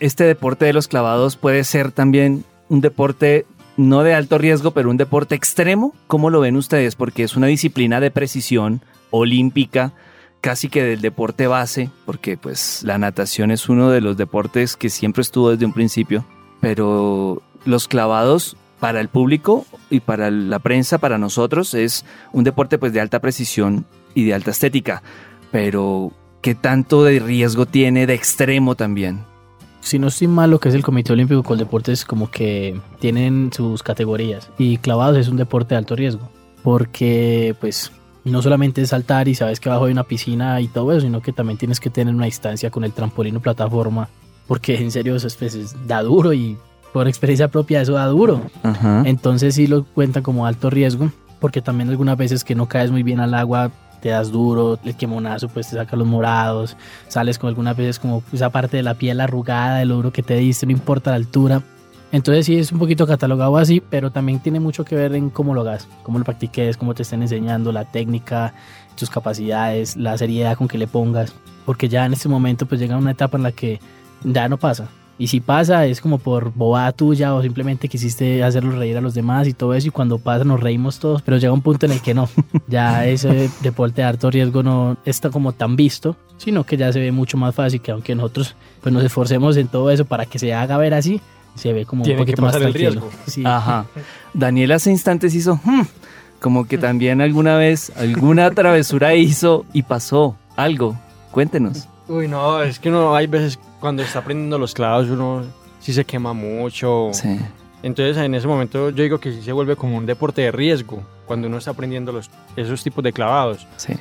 Este 0.00 0.24
deporte 0.24 0.64
de 0.64 0.72
los 0.72 0.88
clavados 0.88 1.36
puede 1.36 1.64
ser 1.64 1.92
también 1.92 2.46
un 2.70 2.80
deporte 2.80 3.44
no 3.76 4.04
de 4.04 4.14
alto 4.14 4.38
riesgo, 4.38 4.70
pero 4.70 4.88
un 4.88 4.96
deporte 4.96 5.34
extremo. 5.34 5.94
¿Cómo 6.06 6.30
lo 6.30 6.40
ven 6.40 6.56
ustedes? 6.56 6.96
Porque 6.96 7.24
es 7.24 7.36
una 7.36 7.48
disciplina 7.48 8.00
de 8.00 8.10
precisión 8.10 8.80
olímpica, 9.10 9.92
casi 10.40 10.70
que 10.70 10.82
del 10.82 11.02
deporte 11.02 11.46
base, 11.46 11.90
porque 12.06 12.38
pues 12.38 12.82
la 12.84 12.96
natación 12.96 13.50
es 13.50 13.68
uno 13.68 13.90
de 13.90 14.00
los 14.00 14.16
deportes 14.16 14.78
que 14.78 14.88
siempre 14.88 15.20
estuvo 15.20 15.50
desde 15.50 15.66
un 15.66 15.74
principio, 15.74 16.24
pero 16.62 17.42
los 17.66 17.86
clavados 17.86 18.56
para 18.80 19.00
el 19.00 19.08
público 19.08 19.66
y 19.90 20.00
para 20.00 20.30
la 20.30 20.58
prensa, 20.58 20.98
para 20.98 21.18
nosotros, 21.18 21.74
es 21.74 22.04
un 22.32 22.44
deporte 22.44 22.78
pues 22.78 22.92
de 22.92 23.00
alta 23.00 23.20
precisión 23.20 23.84
y 24.14 24.24
de 24.24 24.34
alta 24.34 24.50
estética, 24.52 25.02
pero 25.50 26.12
¿qué 26.42 26.54
tanto 26.54 27.04
de 27.04 27.18
riesgo 27.18 27.66
tiene 27.66 28.06
de 28.06 28.14
extremo 28.14 28.74
también? 28.74 29.20
Si 29.80 29.98
no 29.98 30.08
estoy 30.08 30.26
mal, 30.28 30.50
lo 30.50 30.58
que 30.60 30.68
es 30.68 30.74
el 30.74 30.82
Comité 30.82 31.12
Olímpico 31.12 31.42
con 31.42 31.56
deportes 31.58 32.04
como 32.04 32.30
que 32.30 32.80
tienen 33.00 33.50
sus 33.52 33.82
categorías 33.82 34.50
y 34.58 34.78
clavados 34.78 35.16
es 35.18 35.28
un 35.28 35.36
deporte 35.36 35.74
de 35.74 35.78
alto 35.78 35.96
riesgo 35.96 36.28
porque 36.62 37.54
pues 37.60 37.92
no 38.24 38.42
solamente 38.42 38.82
es 38.82 38.90
saltar 38.90 39.28
y 39.28 39.34
sabes 39.34 39.58
que 39.60 39.68
abajo 39.70 39.86
hay 39.86 39.92
una 39.92 40.04
piscina 40.04 40.60
y 40.60 40.68
todo 40.68 40.92
eso, 40.92 41.02
sino 41.02 41.22
que 41.22 41.32
también 41.32 41.56
tienes 41.58 41.80
que 41.80 41.88
tener 41.90 42.14
una 42.14 42.26
distancia 42.26 42.70
con 42.70 42.84
el 42.84 42.92
trampolín 42.92 43.36
o 43.36 43.40
plataforma 43.40 44.08
porque 44.46 44.76
en 44.76 44.90
serio 44.90 45.16
eso 45.16 45.26
es, 45.28 45.36
pues, 45.36 45.54
es- 45.54 45.86
da 45.86 46.02
duro 46.02 46.32
y 46.34 46.58
por 46.92 47.08
experiencia 47.08 47.48
propia 47.48 47.80
eso 47.80 47.92
da 47.92 48.06
duro. 48.06 48.42
Ajá. 48.62 49.02
Entonces 49.06 49.54
sí 49.54 49.66
lo 49.66 49.84
cuentan 49.84 50.22
como 50.22 50.46
alto 50.46 50.70
riesgo, 50.70 51.10
porque 51.40 51.62
también 51.62 51.88
algunas 51.90 52.16
veces 52.16 52.44
que 52.44 52.54
no 52.54 52.66
caes 52.66 52.90
muy 52.90 53.02
bien 53.02 53.20
al 53.20 53.34
agua, 53.34 53.70
te 54.00 54.10
das 54.10 54.30
duro, 54.30 54.78
el 54.84 54.96
quemonazo 54.96 55.48
pues 55.48 55.68
te 55.68 55.76
saca 55.76 55.96
los 55.96 56.06
morados, 56.06 56.76
sales 57.08 57.38
con 57.38 57.48
algunas 57.48 57.76
veces 57.76 57.98
como 57.98 58.22
esa 58.32 58.50
parte 58.50 58.76
de 58.76 58.82
la 58.82 58.94
piel 58.94 59.20
arrugada, 59.20 59.78
del 59.78 59.88
duro 59.88 60.12
que 60.12 60.22
te 60.22 60.36
diste, 60.36 60.66
no 60.66 60.72
importa 60.72 61.10
la 61.10 61.16
altura. 61.16 61.62
Entonces 62.10 62.46
sí 62.46 62.56
es 62.56 62.72
un 62.72 62.78
poquito 62.78 63.06
catalogado 63.06 63.58
así, 63.58 63.80
pero 63.80 64.10
también 64.10 64.40
tiene 64.40 64.60
mucho 64.60 64.84
que 64.84 64.94
ver 64.94 65.14
en 65.14 65.28
cómo 65.28 65.54
lo 65.54 65.60
hagas, 65.60 65.86
cómo 66.02 66.18
lo 66.18 66.24
practiques, 66.24 66.76
cómo 66.78 66.94
te 66.94 67.02
estén 67.02 67.20
enseñando, 67.20 67.70
la 67.70 67.84
técnica, 67.84 68.54
tus 68.96 69.10
capacidades, 69.10 69.94
la 69.96 70.16
seriedad 70.16 70.56
con 70.56 70.68
que 70.68 70.78
le 70.78 70.86
pongas, 70.86 71.34
porque 71.66 71.88
ya 71.88 72.06
en 72.06 72.14
este 72.14 72.28
momento 72.28 72.64
pues 72.64 72.80
llega 72.80 72.96
una 72.96 73.10
etapa 73.10 73.36
en 73.36 73.42
la 73.42 73.52
que 73.52 73.80
ya 74.24 74.48
no 74.48 74.56
pasa. 74.56 74.88
Y 75.20 75.26
si 75.26 75.40
pasa 75.40 75.84
es 75.86 76.00
como 76.00 76.18
por 76.18 76.52
bobada 76.54 76.92
tuya 76.92 77.34
o 77.34 77.42
simplemente 77.42 77.88
quisiste 77.88 78.44
hacerlos 78.44 78.76
reír 78.76 78.96
a 78.96 79.00
los 79.00 79.14
demás 79.14 79.48
y 79.48 79.52
todo 79.52 79.74
eso 79.74 79.88
y 79.88 79.90
cuando 79.90 80.18
pasa 80.18 80.44
nos 80.44 80.60
reímos 80.60 81.00
todos, 81.00 81.22
pero 81.22 81.38
llega 81.38 81.52
un 81.52 81.60
punto 81.62 81.86
en 81.86 81.92
el 81.92 82.00
que 82.00 82.14
no, 82.14 82.28
ya 82.68 83.04
ese 83.04 83.50
deporte 83.62 84.02
de 84.02 84.06
alto 84.08 84.30
riesgo 84.30 84.62
no 84.62 84.96
está 85.04 85.30
como 85.30 85.52
tan 85.52 85.74
visto, 85.74 86.14
sino 86.36 86.62
que 86.64 86.76
ya 86.76 86.92
se 86.92 87.00
ve 87.00 87.10
mucho 87.10 87.36
más 87.36 87.52
fácil 87.54 87.80
que 87.80 87.90
aunque 87.90 88.14
nosotros 88.14 88.54
pues 88.80 88.92
nos 88.92 89.02
esforcemos 89.02 89.56
en 89.56 89.66
todo 89.66 89.90
eso 89.90 90.04
para 90.04 90.24
que 90.24 90.38
se 90.38 90.54
haga 90.54 90.76
ver 90.78 90.94
así, 90.94 91.20
se 91.56 91.72
ve 91.72 91.84
como 91.84 92.04
Tiene 92.04 92.20
un 92.20 92.24
que 92.26 92.32
poquito 92.32 92.42
más 92.42 92.52
pasar 92.54 92.68
el 92.68 92.74
tranquilo. 92.74 93.00
riesgo. 93.00 93.18
Sí. 93.26 93.42
Ajá. 93.44 93.86
Daniel 94.34 94.70
hace 94.70 94.92
instantes 94.92 95.34
hizo, 95.34 95.58
"Hmm", 95.64 95.82
como 96.40 96.68
que 96.68 96.78
también 96.78 97.20
alguna 97.20 97.56
vez 97.56 97.90
alguna 97.96 98.52
travesura 98.52 99.16
hizo 99.16 99.64
y 99.72 99.82
pasó 99.82 100.36
algo. 100.54 100.96
Cuéntenos. 101.32 101.88
Uy, 102.06 102.28
no, 102.28 102.62
es 102.62 102.78
que 102.78 102.88
uno 102.88 103.16
hay 103.16 103.26
veces 103.26 103.58
cuando 103.80 104.02
está 104.02 104.20
aprendiendo 104.20 104.58
los 104.58 104.74
clavos 104.74 105.08
uno 105.08 105.44
sí 105.80 105.92
se 105.92 106.04
quema 106.04 106.32
mucho. 106.32 107.10
Sí. 107.12 107.38
Entonces 107.82 108.16
en 108.16 108.34
ese 108.34 108.46
momento 108.46 108.90
yo 108.90 109.02
digo 109.02 109.18
que 109.18 109.32
sí 109.32 109.42
se 109.42 109.52
vuelve 109.52 109.76
como 109.76 109.96
un 109.96 110.06
deporte 110.06 110.42
de 110.42 110.52
riesgo 110.52 111.02
cuando 111.26 111.46
uno 111.46 111.58
está 111.58 111.70
aprendiendo 111.70 112.12
los, 112.12 112.30
esos 112.56 112.82
tipos 112.82 113.04
de 113.04 113.12
clavados. 113.12 113.66
Sí. 113.76 113.94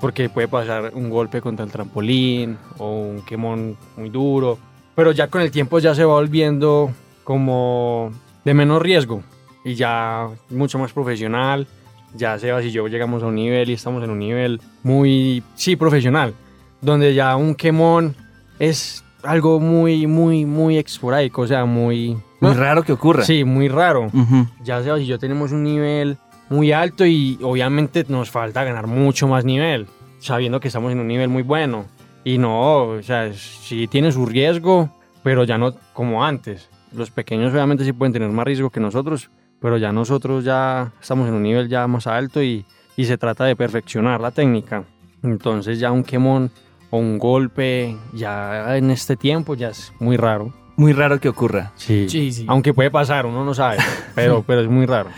Porque 0.00 0.28
puede 0.28 0.48
pasar 0.48 0.92
un 0.94 1.08
golpe 1.10 1.40
contra 1.40 1.64
el 1.64 1.70
trampolín 1.70 2.58
o 2.78 3.00
un 3.00 3.22
quemón 3.22 3.76
muy 3.96 4.10
duro. 4.10 4.58
Pero 4.94 5.12
ya 5.12 5.28
con 5.28 5.40
el 5.40 5.50
tiempo 5.50 5.78
ya 5.78 5.94
se 5.94 6.04
va 6.04 6.14
volviendo 6.14 6.90
como 7.24 8.10
de 8.44 8.52
menos 8.54 8.82
riesgo. 8.82 9.22
y 9.64 9.74
ya 9.74 10.28
mucho 10.50 10.78
más 10.78 10.92
profesional. 10.92 11.66
Ya 12.14 12.38
Sebas 12.38 12.64
y 12.64 12.70
yo 12.70 12.88
llegamos 12.88 13.22
a 13.22 13.26
un 13.26 13.36
nivel 13.36 13.70
y 13.70 13.72
estamos 13.72 14.02
en 14.04 14.10
un 14.10 14.18
nivel 14.18 14.60
muy, 14.82 15.42
sí, 15.54 15.76
profesional, 15.76 16.34
donde 16.82 17.14
ya 17.14 17.36
un 17.36 17.54
quemón 17.54 18.14
es 18.58 19.02
algo 19.22 19.60
muy, 19.60 20.06
muy, 20.06 20.44
muy 20.46 20.78
esporádico, 20.78 21.42
o 21.42 21.46
sea, 21.46 21.64
muy... 21.64 22.16
Muy 22.40 22.54
raro 22.54 22.82
que 22.82 22.92
ocurra. 22.92 23.24
Sí, 23.24 23.44
muy 23.44 23.68
raro. 23.68 24.06
Ujú. 24.06 24.46
Ya 24.64 24.82
Sebas 24.82 25.00
y 25.00 25.06
yo 25.06 25.18
tenemos 25.18 25.52
un 25.52 25.62
nivel 25.62 26.16
muy 26.50 26.72
alto 26.72 27.06
y 27.06 27.38
obviamente 27.42 28.04
nos 28.08 28.30
falta 28.30 28.64
ganar 28.64 28.86
mucho 28.86 29.28
más 29.28 29.44
nivel, 29.44 29.86
sabiendo 30.18 30.60
que 30.60 30.68
estamos 30.68 30.92
en 30.92 30.98
un 30.98 31.08
nivel 31.08 31.28
muy 31.28 31.42
bueno. 31.42 31.86
Y 32.24 32.38
no, 32.38 32.84
o 32.84 33.02
sea, 33.02 33.32
sí 33.32 33.88
tiene 33.88 34.12
su 34.12 34.26
riesgo, 34.26 34.90
pero 35.22 35.44
ya 35.44 35.58
no 35.58 35.74
como 35.92 36.24
antes. 36.24 36.68
Los 36.92 37.10
pequeños 37.10 37.52
obviamente 37.52 37.84
sí 37.84 37.92
pueden 37.92 38.12
tener 38.12 38.28
más 38.30 38.44
riesgo 38.44 38.70
que 38.70 38.80
nosotros, 38.80 39.30
pero 39.60 39.78
ya 39.78 39.92
nosotros 39.92 40.44
ya 40.44 40.92
estamos 41.00 41.28
en 41.28 41.34
un 41.34 41.42
nivel 41.42 41.68
ya 41.68 41.86
más 41.86 42.06
alto 42.06 42.42
y, 42.42 42.64
y 42.96 43.04
se 43.04 43.18
trata 43.18 43.44
de 43.44 43.56
perfeccionar 43.56 44.20
la 44.20 44.30
técnica. 44.30 44.84
Entonces 45.22 45.78
ya 45.78 45.92
un 45.92 46.02
quemón 46.02 46.50
o 46.92 46.98
un 46.98 47.18
golpe 47.18 47.96
ya 48.12 48.76
en 48.76 48.90
este 48.90 49.16
tiempo 49.16 49.54
ya 49.54 49.70
es 49.70 49.92
muy 49.98 50.18
raro. 50.18 50.52
Muy 50.76 50.92
raro 50.92 51.18
que 51.20 51.28
ocurra. 51.28 51.72
Sí. 51.74 52.06
Sí, 52.08 52.32
sí. 52.32 52.44
Aunque 52.48 52.74
puede 52.74 52.90
pasar, 52.90 53.24
uno 53.24 53.44
no 53.44 53.54
sabe, 53.54 53.78
pero, 54.14 54.42
pero 54.46 54.60
es 54.60 54.68
muy 54.68 54.84
raro. 54.84 55.08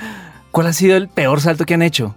¿Cuál 0.52 0.69
ha 0.69 0.73
sido 0.73 0.97
el 0.97 1.09
peor 1.09 1.40
salto 1.40 1.64
que 1.64 1.75
han 1.75 1.83
hecho? 1.83 2.14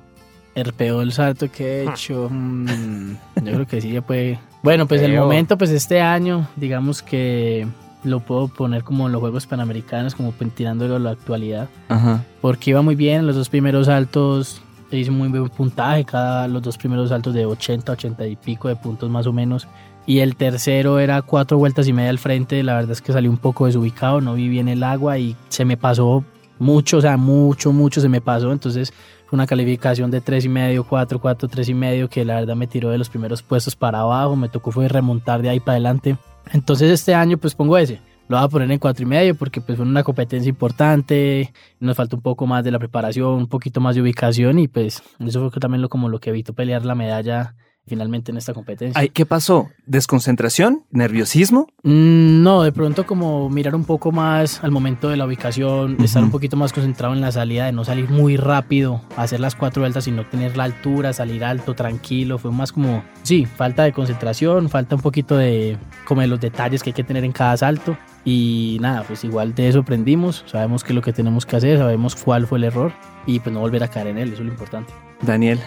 El 0.54 0.74
peor 0.74 1.12
salto 1.12 1.52
que 1.52 1.82
he 1.82 1.90
hecho. 1.90 2.30
mm, 2.32 3.12
yo 3.44 3.54
creo 3.54 3.68
que 3.68 3.82
sí 3.82 3.92
ya 3.92 4.02
puede. 4.02 4.40
Bueno, 4.62 4.88
pues 4.88 5.02
el 5.02 5.16
momento, 5.16 5.58
pues 5.58 5.72
este 5.72 6.02
año, 6.02 6.48
digamos 6.56 7.02
que 7.02 7.68
lo 8.04 8.20
puedo 8.20 8.48
poner 8.48 8.84
como 8.84 9.08
en 9.08 9.12
los 9.12 9.22
Juegos 9.22 9.48
Panamericanos, 9.48 10.14
como 10.14 10.34
tirándolo 10.34 10.98
a 10.98 11.00
la 11.00 11.12
actualidad. 11.12 11.68
Ajá. 11.90 12.24
Porque 12.42 12.72
iba 12.72 12.84
muy 12.84 12.96
bien, 12.96 13.26
los 13.26 13.36
dos 13.36 13.50
primeros 13.50 13.88
saltos 13.88 14.62
hice 14.92 15.12
muy 15.12 15.28
buen 15.30 15.50
puntaje, 15.50 16.06
cada 16.06 16.48
los 16.48 16.62
dos 16.62 16.78
primeros 16.78 17.10
saltos 17.10 17.34
de 17.34 17.46
80, 17.46 17.92
80 17.92 18.28
y 18.28 18.36
pico 18.36 18.68
de 18.68 18.76
puntos 18.76 19.10
más 19.10 19.28
o 19.28 19.34
menos. 19.34 19.68
Y 20.06 20.20
el 20.20 20.38
tercero 20.38 21.00
era 21.00 21.22
cuatro 21.22 21.58
vueltas 21.58 21.88
y 21.88 21.94
media 21.94 22.10
al 22.10 22.20
frente, 22.20 22.64
la 22.64 22.76
verdad 22.76 22.92
es 22.92 23.02
que 23.02 23.12
salí 23.12 23.28
un 23.28 23.38
poco 23.38 23.66
desubicado, 23.66 24.22
no 24.22 24.36
vi 24.36 24.48
bien 24.48 24.70
el 24.70 24.84
agua 24.84 25.18
y 25.18 25.36
se 25.50 25.66
me 25.66 25.76
pasó 25.76 26.24
mucho, 26.60 26.98
o 26.98 27.02
sea, 27.02 27.18
mucho, 27.18 27.74
mucho 27.74 28.00
se 28.00 28.08
me 28.08 28.22
pasó, 28.22 28.52
entonces 28.54 28.94
fue 29.28 29.36
una 29.36 29.46
calificación 29.46 30.10
de 30.10 30.22
tres 30.22 30.46
y 30.46 30.50
medio, 30.50 30.86
cuatro, 30.86 31.20
cuatro, 31.20 31.50
tres 31.50 31.68
y 31.68 31.74
medio, 31.74 32.10
que 32.10 32.24
la 32.24 32.36
verdad 32.36 32.56
me 32.56 32.68
tiró 32.68 32.90
de 32.90 32.98
los 32.98 33.10
primeros 33.10 33.42
puestos 33.42 33.76
para 33.76 34.00
abajo, 34.00 34.38
me 34.38 34.48
tocó 34.48 34.72
fue 34.72 34.88
remontar 34.88 35.42
de 35.42 35.50
ahí 35.50 35.60
para 35.60 35.74
adelante. 35.74 36.18
Entonces 36.54 36.90
este 36.90 37.14
año 37.14 37.38
pues 37.38 37.54
pongo 37.54 37.78
ese, 37.78 38.00
lo 38.28 38.38
voy 38.38 38.46
a 38.46 38.50
poner 38.50 38.72
en 38.72 38.80
cuatro 38.80 39.04
y 39.04 39.06
medio 39.06 39.36
porque 39.36 39.62
pues 39.62 39.78
fue 39.78 39.86
una 39.86 40.04
competencia 40.04 40.50
importante, 40.50 41.54
nos 41.80 41.96
falta 41.96 42.16
un 42.16 42.22
poco 42.22 42.46
más 42.48 42.64
de 42.64 42.72
la 42.72 42.80
preparación, 42.80 43.34
un 43.34 43.48
poquito 43.48 43.82
más 43.82 43.96
de 43.96 44.02
ubicación 44.02 44.60
y 44.60 44.68
pues 44.68 45.02
eso 45.20 45.50
fue 45.50 45.60
también 45.60 45.82
lo, 45.82 45.90
como 45.90 46.10
lo 46.10 46.20
que 46.20 46.30
evitó 46.32 46.54
pelear 46.54 46.86
la 46.86 46.96
medalla 46.96 47.56
finalmente 47.88 48.32
en 48.32 48.38
esta 48.38 48.54
competencia. 48.54 49.00
Ay, 49.00 49.10
¿Qué 49.10 49.26
pasó? 49.26 49.70
¿Desconcentración? 49.86 50.84
¿Nerviosismo? 50.92 51.68
Mm, 51.84 52.44
No, 52.44 52.64
de 52.64 52.72
pronto 52.72 53.06
como 53.06 53.50
mirar 53.50 53.76
un 53.76 53.86
poco 53.86 54.12
más 54.12 54.64
al 54.64 54.72
momento 54.72 55.10
de 55.10 55.18
la 55.18 55.26
ubicación, 55.26 55.96
estar 56.04 56.24
un 56.24 56.32
poquito 56.32 56.58
más 56.58 56.74
concentrado 56.74 57.14
en 57.14 57.22
la 57.22 57.32
salida, 57.32 57.66
de 57.66 57.72
no 57.72 57.84
salir 57.86 58.10
muy 58.10 58.36
rápido, 58.36 59.02
hacer 59.16 59.40
las 59.40 59.56
cuatro 59.56 59.82
vueltas 59.82 60.08
y 60.08 60.12
no 60.12 60.26
tener 60.26 60.58
la 60.58 60.66
altura, 60.66 61.14
salir 61.14 61.44
alto, 61.46 61.74
tranquilo, 61.76 62.38
fue 62.38 62.52
más 62.52 62.72
como, 62.72 63.04
sí, 63.24 63.46
falta 63.46 63.84
de 63.84 63.94
concentración, 63.94 64.70
falta 64.70 64.96
un 64.96 65.02
poquito 65.02 65.38
de, 65.38 65.78
como 66.06 66.22
de 66.22 66.28
los 66.28 66.42
detalles 66.42 66.84
que 66.84 66.90
hay 66.90 66.94
que 66.94 67.04
tener 67.04 67.24
en 67.24 67.32
cada 67.32 67.56
salto. 67.56 67.98
Y 68.30 68.78
nada, 68.82 69.04
pues 69.08 69.24
igual 69.24 69.56
de 69.56 69.70
eso 69.70 69.80
aprendimos, 69.80 70.44
sabemos 70.48 70.84
qué 70.84 70.92
es 70.92 70.96
lo 70.96 71.02
que 71.02 71.14
tenemos 71.14 71.46
que 71.46 71.56
hacer, 71.56 71.78
sabemos 71.78 72.14
cuál 72.14 72.46
fue 72.46 72.58
el 72.58 72.66
error 72.66 72.92
y 73.26 73.40
pues 73.40 73.54
no 73.54 73.62
volver 73.62 73.82
a 73.84 73.88
caer 73.88 74.08
en 74.08 74.18
él, 74.18 74.34
eso 74.34 74.42
es 74.42 74.48
lo 74.48 74.52
importante. 74.52 74.92
Daniel. 75.22 75.62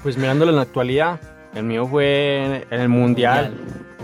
Pues 0.00 0.16
mirándolo 0.16 0.52
en 0.52 0.56
la 0.56 0.62
actualidad, 0.62 1.18
el 1.56 1.64
mío 1.64 1.88
fue 1.88 2.64
en 2.70 2.80
el 2.80 2.88
mundial. 2.88 3.56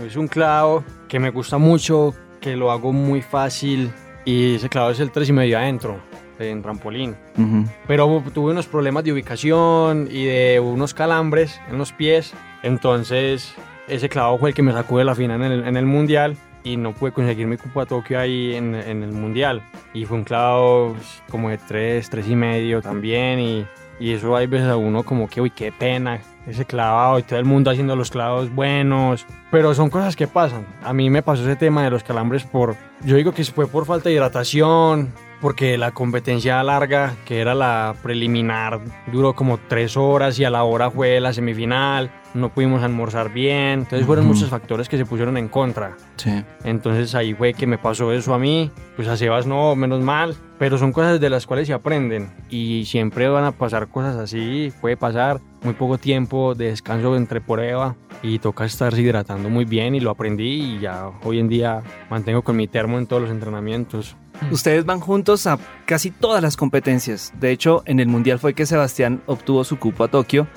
Es 0.05 0.17
un 0.17 0.27
clavo 0.27 0.83
que 1.07 1.19
me 1.21 1.29
gusta 1.29 1.57
mucho, 1.57 2.13
que 2.41 2.57
lo 2.57 2.69
hago 2.69 2.91
muy 2.91 3.21
fácil 3.21 3.93
y 4.25 4.55
ese 4.55 4.67
clavo 4.67 4.89
es 4.89 4.99
el 4.99 5.09
3 5.09 5.29
y 5.29 5.31
medio 5.31 5.57
adentro, 5.57 5.97
en 6.37 6.61
trampolín. 6.61 7.15
Ujú. 7.37 7.63
Pero 7.87 8.21
tuve 8.33 8.51
unos 8.51 8.67
problemas 8.67 9.05
de 9.05 9.13
ubicación 9.13 10.09
y 10.11 10.25
de 10.25 10.59
unos 10.59 10.93
calambres 10.93 11.61
en 11.69 11.77
los 11.77 11.93
pies, 11.93 12.33
entonces 12.61 13.53
ese 13.87 14.09
clavo 14.09 14.37
fue 14.37 14.49
el 14.49 14.53
que 14.53 14.63
me 14.63 14.73
sacó 14.73 14.97
de 14.97 15.05
la 15.05 15.15
final 15.15 15.41
en 15.43 15.51
el, 15.53 15.63
en 15.65 15.77
el 15.77 15.85
mundial 15.85 16.35
y 16.63 16.77
no 16.77 16.93
pude 16.93 17.11
conseguir 17.11 17.47
mi 17.47 17.57
cupo 17.57 17.81
a 17.81 17.85
Tokio 17.85 18.19
ahí 18.19 18.55
en, 18.55 18.75
en 18.75 19.03
el 19.03 19.11
mundial. 19.11 19.63
Y 19.93 20.05
fue 20.05 20.17
un 20.17 20.23
pues, 20.23 21.23
como 21.29 21.49
de 21.49 21.57
3, 21.57 22.09
3 22.09 22.27
y 22.27 22.35
medio 22.35 22.81
también 22.81 23.39
y, 23.39 23.65
y 23.99 24.11
eso 24.13 24.35
hay 24.35 24.47
veces 24.47 24.67
a 24.67 24.77
uno 24.77 25.03
como 25.03 25.29
que, 25.29 25.41
uy, 25.41 25.49
qué 25.49 25.71
pena 25.71 26.19
ese 26.47 26.65
clavado 26.65 27.19
y 27.19 27.23
todo 27.23 27.37
el 27.37 27.45
mundo 27.45 27.69
haciendo 27.69 27.95
los 27.95 28.09
clavos 28.09 28.53
buenos. 28.53 29.25
Pero 29.51 29.73
son 29.73 29.89
cosas 29.89 30.15
que 30.15 30.27
pasan. 30.27 30.65
A 30.83 30.93
mí 30.93 31.09
me 31.09 31.21
pasó 31.21 31.43
ese 31.43 31.55
tema 31.55 31.83
de 31.83 31.91
los 31.91 32.03
calambres 32.03 32.43
por, 32.43 32.75
yo 33.03 33.15
digo 33.15 33.33
que 33.33 33.43
fue 33.45 33.67
por 33.67 33.85
falta 33.85 34.09
de 34.09 34.15
hidratación, 34.15 35.13
porque 35.41 35.77
la 35.77 35.91
competencia 35.91 36.61
larga, 36.63 37.15
que 37.25 37.39
era 37.39 37.55
la 37.55 37.95
preliminar, 38.03 38.79
duró 39.11 39.33
como 39.33 39.57
tres 39.57 39.97
horas 39.97 40.37
y 40.39 40.45
a 40.45 40.49
la 40.49 40.63
hora 40.63 40.91
fue 40.91 41.19
la 41.19 41.33
semifinal, 41.33 42.11
no 42.33 42.49
pudimos 42.49 42.83
almorzar 42.83 43.33
bien, 43.33 43.79
entonces 43.79 44.05
fueron 44.05 44.25
Ujú. 44.25 44.35
muchos 44.35 44.49
factores 44.49 44.87
que 44.87 44.97
se 44.97 45.05
pusieron 45.05 45.37
en 45.37 45.47
contra. 45.49 45.97
Sí. 46.15 46.43
Entonces 46.63 47.15
ahí 47.15 47.33
fue 47.33 47.53
que 47.53 47.65
me 47.67 47.77
pasó 47.77 48.11
eso 48.13 48.33
a 48.33 48.39
mí, 48.39 48.69
pues 48.95 49.07
a 49.07 49.17
Sebas 49.17 49.47
no, 49.47 49.75
menos 49.75 50.01
mal, 50.01 50.35
pero 50.59 50.77
son 50.77 50.93
cosas 50.93 51.19
de 51.19 51.29
las 51.29 51.47
cuales 51.47 51.67
se 51.67 51.73
aprenden 51.73 52.29
y 52.49 52.85
siempre 52.85 53.27
van 53.27 53.43
a 53.43 53.51
pasar 53.51 53.87
cosas 53.87 54.15
así, 54.17 54.71
puede 54.79 54.95
pasar 54.95 55.41
muy 55.63 55.73
poco 55.73 55.97
tiempo 55.97 56.53
de 56.55 56.65
descanso 56.69 57.15
entre 57.17 57.41
prueba 57.41 57.95
y 58.23 58.37
toca 58.39 58.65
estarse 58.65 59.01
hidratando 59.01 59.49
muy 59.49 59.65
bien 59.65 59.95
y 59.95 59.99
lo 59.99 60.11
aprendí 60.11 60.75
y 60.75 60.79
ya 60.79 61.09
hoy 61.23 61.39
en 61.39 61.49
día 61.49 61.81
mantengo 62.09 62.43
con 62.43 62.55
mi 62.55 62.67
termo 62.67 62.99
en 62.99 63.07
todos 63.07 63.23
los 63.23 63.31
entrenamientos. 63.31 64.15
Ustedes 64.49 64.85
van 64.85 64.99
juntos 64.99 65.45
a 65.47 65.59
casi 65.85 66.11
todas 66.11 66.41
las 66.41 66.57
competencias. 66.57 67.33
De 67.39 67.51
hecho, 67.51 67.83
en 67.85 67.99
el 67.99 68.07
Mundial 68.07 68.39
fue 68.39 68.53
que 68.53 68.65
Sebastián 68.65 69.21
obtuvo 69.27 69.63
su 69.63 69.77
cupo 69.77 70.03
a 70.03 70.07
Tokio 70.07 70.47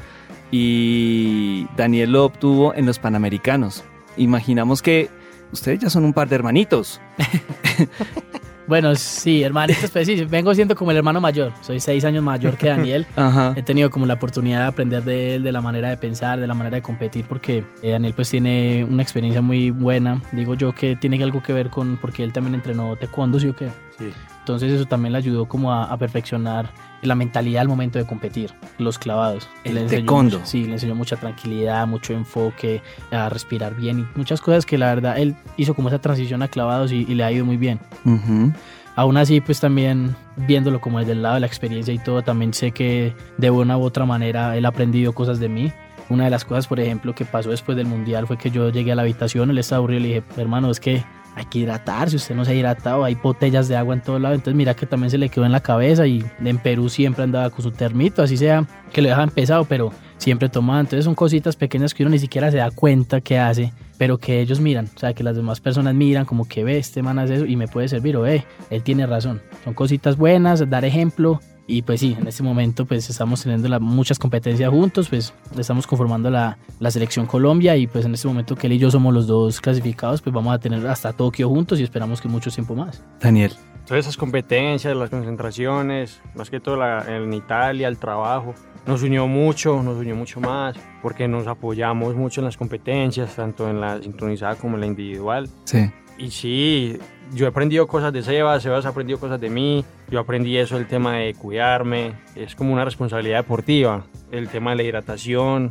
y 0.51 1.67
Daniel 1.77 2.13
lo 2.13 2.25
obtuvo 2.25 2.75
en 2.75 2.87
los 2.87 2.99
Panamericanos. 2.99 3.85
Imaginamos 4.17 4.83
que 4.83 5.11
ustedes 5.53 5.81
ya 5.81 5.91
son 5.91 6.05
un 6.05 6.13
par 6.13 6.29
de 6.29 6.37
hermanitos. 6.37 7.01
Bueno, 8.67 8.95
sí, 8.95 9.43
hermanitos, 9.43 9.91
pues 9.91 10.07
sí, 10.07 10.25
vengo 10.25 10.55
siendo 10.55 10.75
como 10.75 10.91
el 10.91 10.97
hermano 10.97 11.21
mayor, 11.21 11.53
soy 11.61 11.81
seis 11.81 12.05
años 12.05 12.25
mayor 12.25 12.57
que 12.57 12.69
Daniel. 12.69 13.07
Ajá. 13.17 13.53
He 13.57 13.63
tenido 13.63 13.91
como 13.91 14.07
la 14.07 14.15
oportunidad 14.15 14.61
de 14.61 14.67
aprender 14.67 15.05
de 15.05 15.35
él, 15.35 15.43
de 15.43 15.53
la 15.53 15.61
manera 15.61 15.91
de 15.91 15.97
pensar, 15.97 16.41
de 16.41 16.47
la 16.47 16.55
manera 16.55 16.77
de 16.77 16.83
competir, 16.83 17.27
porque 17.29 17.65
eh, 17.83 17.91
Daniel 17.91 18.15
pues 18.15 18.31
tiene 18.31 18.87
una 18.89 19.03
experiencia 19.03 19.43
muy 19.43 19.71
buena. 19.71 20.23
Digo 20.33 20.55
yo 20.55 20.75
que 20.75 20.97
tiene 20.97 21.23
algo 21.23 21.43
que 21.43 21.53
ver 21.53 21.69
con, 21.69 21.99
porque 21.99 22.25
él 22.25 22.33
también 22.33 22.55
entrenó 22.55 22.97
taekwondo, 22.97 23.39
¿sí 23.39 23.49
o 23.49 23.57
qué? 23.57 23.69
Sí. 23.99 24.13
Entonces 24.45 24.73
eso 24.73 24.85
también 24.85 25.13
le 25.13 25.19
ayudó 25.19 25.47
como 25.47 25.73
a, 25.73 25.85
a 25.85 25.97
perfeccionar 25.97 26.69
la 27.01 27.15
mentalidad 27.15 27.63
al 27.63 27.69
momento 27.69 27.99
de 27.99 28.05
competir, 28.05 28.53
los 28.79 28.99
clavados. 28.99 29.49
El 29.65 29.75
Le 29.77 29.81
enseñó 29.83 30.01
taekwondo. 30.03 30.37
mucho- 30.39 30.47
sí, 30.51 30.65
le 30.65 30.73
enseñó 30.75 30.95
mucha 30.95 31.17
tranquilidad, 31.17 31.87
mucho 31.87 32.13
enfoque, 32.13 32.83
a 33.11 33.29
respirar 33.31 33.75
bien 33.75 34.01
y 34.01 34.19
muchas 34.19 34.41
cosas 34.43 34.67
que 34.67 34.77
la 34.77 34.89
verdad 34.95 35.19
él 35.19 35.35
hizo 35.57 35.73
como 35.75 35.89
esa 35.89 35.99
transición 35.99 36.43
a 36.43 36.49
clavados 36.49 36.93
y, 36.93 37.07
y 37.09 37.15
le 37.15 37.25
ha 37.25 37.33
ido 37.33 37.45
muy 37.47 37.57
bien. 37.57 37.81
Ujú. 38.05 38.53
Aún 38.97 39.17
así, 39.17 39.41
pues 39.41 39.61
también 39.61 40.15
viéndolo 40.37 40.81
como 40.81 40.99
desde 40.99 41.13
el 41.13 41.23
lado 41.23 41.35
de 41.37 41.41
la 41.41 41.47
experiencia 41.47 41.93
y 41.95 41.99
todo, 41.99 42.21
también 42.23 42.53
sé 42.55 42.71
que 42.73 43.15
de 43.39 43.51
una 43.51 43.77
u 43.79 43.83
otra 43.83 44.05
manera 44.05 44.57
él 44.57 44.65
ha 44.67 44.69
aprendido 44.69 45.15
cosas 45.15 45.41
de 45.41 45.49
mí. 45.49 45.73
Una 46.11 46.25
de 46.25 46.31
las 46.31 46.45
cosas, 46.45 46.67
por 46.67 46.79
ejemplo, 46.81 47.15
que 47.15 47.25
pasó 47.25 47.49
después 47.51 47.77
del 47.79 47.87
mundial 47.87 48.27
fue 48.27 48.37
que 48.37 48.51
yo 48.51 48.69
llegué 48.69 48.93
a 48.93 48.95
la 48.95 49.03
habitación, 49.03 49.49
él 49.51 49.57
estaba 49.59 49.79
aburrido 49.79 50.01
y 50.01 50.03
le 50.03 50.09
dije, 50.09 50.23
hermano, 50.37 50.71
es 50.71 50.79
que 50.81 51.03
hay 51.37 51.45
que 51.47 51.61
hidratarse, 51.61 52.17
usted 52.17 52.35
no 52.35 52.45
se 52.45 52.53
ha 52.53 52.55
hidratado, 52.55 53.05
hay 53.05 53.15
botellas 53.17 53.69
de 53.69 53.77
agua 53.77 53.95
en 53.95 54.03
todo 54.03 54.19
lado. 54.19 54.35
Entonces, 54.35 54.57
mira 54.57 54.75
que 54.75 54.87
también 54.87 55.11
se 55.11 55.19
le 55.19 55.29
quedó 55.29 55.45
en 55.45 55.53
la 55.53 55.61
cabeza 55.61 56.07
y 56.07 56.25
en 56.45 56.59
Perú 56.59 56.89
siempre 56.89 57.25
andaba 57.25 57.51
con 57.51 57.63
su 57.63 57.71
termito, 57.71 58.23
así 58.23 58.37
sea 58.37 58.65
que 58.93 59.03
lo 59.03 59.09
dejaban 59.09 59.31
pesado, 59.31 59.65
pero 59.65 59.93
siempre 60.17 60.49
tomaba. 60.49 60.81
Entonces, 60.81 61.05
son 61.05 61.15
cositas 61.15 61.57
pequeñas 61.57 61.95
que 61.95 62.03
uno 62.03 62.11
ni 62.11 62.19
siquiera 62.19 62.51
se 62.51 62.59
da 62.59 62.71
cuenta 62.71 63.21
que 63.21 63.39
hace, 63.39 63.73
pero 63.99 64.19
que 64.19 64.41
ellos 64.41 64.61
miran, 64.61 64.89
o 64.95 64.99
sea, 64.99 65.13
que 65.13 65.25
las 65.25 65.37
demás 65.37 65.61
personas 65.61 65.95
miran 65.95 66.25
como 66.25 66.47
que 66.47 66.65
ve, 66.65 66.79
este 66.79 67.03
man 67.03 67.19
hace 67.19 67.37
eso 67.37 67.47
y 67.47 67.57
me 67.57 67.69
puede 67.69 67.89
servir, 67.89 68.17
o 68.17 68.23
ve, 68.23 68.45
él 68.71 68.83
tiene 68.83 69.07
razón. 69.07 69.41
Son 69.65 69.75
cositas 69.75 70.17
buenas, 70.17 70.69
dar 70.69 70.85
ejemplo. 70.85 71.41
Y 71.67 71.81
pues 71.83 72.01
sí, 72.01 72.15
en 72.19 72.27
este 72.29 72.43
momento 72.43 72.85
pues 72.85 73.09
estamos 73.09 73.43
teniendo 73.43 73.69
la- 73.69 73.79
muchas 73.79 74.19
competencias 74.19 74.69
juntos, 74.71 75.09
pues 75.09 75.33
estamos 75.59 75.87
conformando 75.87 76.31
la, 76.31 76.59
la 76.79 76.91
selección 76.91 77.25
Colombia 77.27 77.75
y 77.77 77.87
pues 77.87 78.05
en 78.05 78.13
este 78.15 78.29
momento 78.29 78.55
que 78.55 78.67
él 78.67 78.75
y 78.75 78.79
yo 78.79 78.91
somos 78.91 79.15
los 79.15 79.27
dos 79.27 79.61
clasificados, 79.63 80.21
pues 80.21 80.35
vamos 80.35 80.55
a 80.55 80.59
tener 80.59 80.87
hasta 80.87 81.13
Tokio 81.15 81.49
juntos 81.49 81.81
y 81.81 81.83
esperamos 81.83 82.21
que 82.21 82.29
mucho 82.29 82.51
tiempo 82.51 82.75
más. 82.75 83.03
Daniel. 83.21 83.53
Todas 83.87 84.05
esas 84.05 84.17
competencias, 84.17 84.95
las 84.97 85.11
concentraciones, 85.11 86.21
más 86.35 86.51
que 86.51 86.61
todo 86.61 86.77
la- 86.77 87.05
en 87.17 87.33
Italia, 87.33 87.89
el 87.89 87.99
trabajo, 87.99 88.55
nos 88.87 89.03
unió 89.03 89.27
mucho, 89.27 89.83
nos 89.83 89.97
unió 89.97 90.15
mucho 90.15 90.41
más, 90.41 90.77
porque 91.03 91.29
nos 91.29 91.47
apoyamos 91.47 92.15
mucho 92.15 92.41
en 92.43 92.47
las 92.47 92.57
competencias, 92.59 93.37
tanto 93.37 93.69
en 93.71 93.81
la 93.81 94.03
sincronizada 94.03 94.57
como 94.57 94.75
en 94.77 94.81
la 94.83 94.87
individual. 94.87 95.49
Sí. 95.65 95.91
Y 96.19 96.31
sí, 96.31 96.99
yo 97.33 97.47
he 97.47 97.49
aprendido 97.49 97.87
cosas 97.87 98.13
de 98.13 98.23
Sebas, 98.23 98.63
Sebas 98.63 98.87
ha 98.87 98.91
aprendido 98.91 99.19
cosas 99.19 99.41
de 99.41 99.51
mí, 99.51 99.85
yo 100.11 100.21
aprendí 100.21 100.57
eso, 100.57 100.77
el 100.77 100.87
tema 100.87 101.17
de 101.17 101.35
cuidarme, 101.35 102.13
es 102.35 102.55
como 102.55 102.73
una 102.73 102.85
responsabilidad 102.85 103.39
deportiva, 103.39 104.05
el 104.31 104.49
tema 104.49 104.71
de 104.71 104.77
la 104.77 104.83
hidratación, 104.83 105.71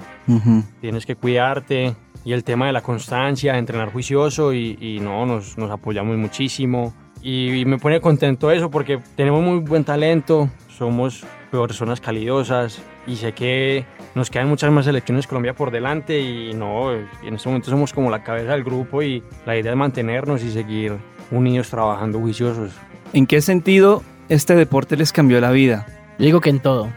tienes 0.82 1.06
que 1.06 1.16
cuidarte, 1.16 1.96
y 2.26 2.34
el 2.34 2.44
tema 2.44 2.68
de 2.68 2.74
la 2.74 2.82
constancia, 2.82 3.58
entrenar 3.58 3.92
juicioso 3.92 4.54
y, 4.54 4.78
y 4.80 5.00
no, 5.00 5.26
nos, 5.26 5.58
nos, 5.58 5.70
apoyamos 5.70 6.18
muchísimo. 6.18 6.94
Y, 7.22 7.60
y, 7.60 7.66
me 7.66 7.78
pone 7.78 8.02
contento 8.02 8.52
eso 8.52 8.70
porque 8.70 9.00
tenemos 9.16 9.44
muy 9.44 9.60
buen 9.60 9.84
talento, 9.84 10.50
somos 10.70 11.26
personas 11.52 12.02
calidosas 12.02 12.82
y 13.06 13.16
sé 13.16 13.34
que 13.34 13.86
nos 14.16 14.30
quedan 14.30 14.50
muchas 14.50 14.72
más 14.72 14.86
selecciones 14.86 15.28
Colombia 15.28 15.54
por 15.54 15.72
delante 15.72 16.20
y 16.20 16.54
no, 16.54 16.94
en 16.94 17.36
este 17.36 17.48
momento 17.48 17.70
somos 17.70 17.94
como 17.94 18.10
la 18.10 18.24
cabeza 18.24 18.54
del 18.54 18.64
grupo 18.64 19.02
y 19.02 19.24
la 19.46 19.58
idea 19.58 19.72
es 19.72 19.78
mantenernos 19.78 20.44
y 20.44 20.52
seguir 20.52 20.98
unidos 21.34 21.70
trabajando 21.70 22.20
juiciosos. 22.20 22.72
¿En 23.12 23.28
qué 23.28 23.42
sentido 23.42 24.04
este 24.30 24.56
deporte 24.56 24.96
les 24.96 25.12
cambió 25.12 25.42
la 25.42 25.52
vida? 25.52 25.86
Yo 26.20 26.26
digo 26.26 26.42
que 26.42 26.50
en 26.50 26.60
todo. 26.60 26.90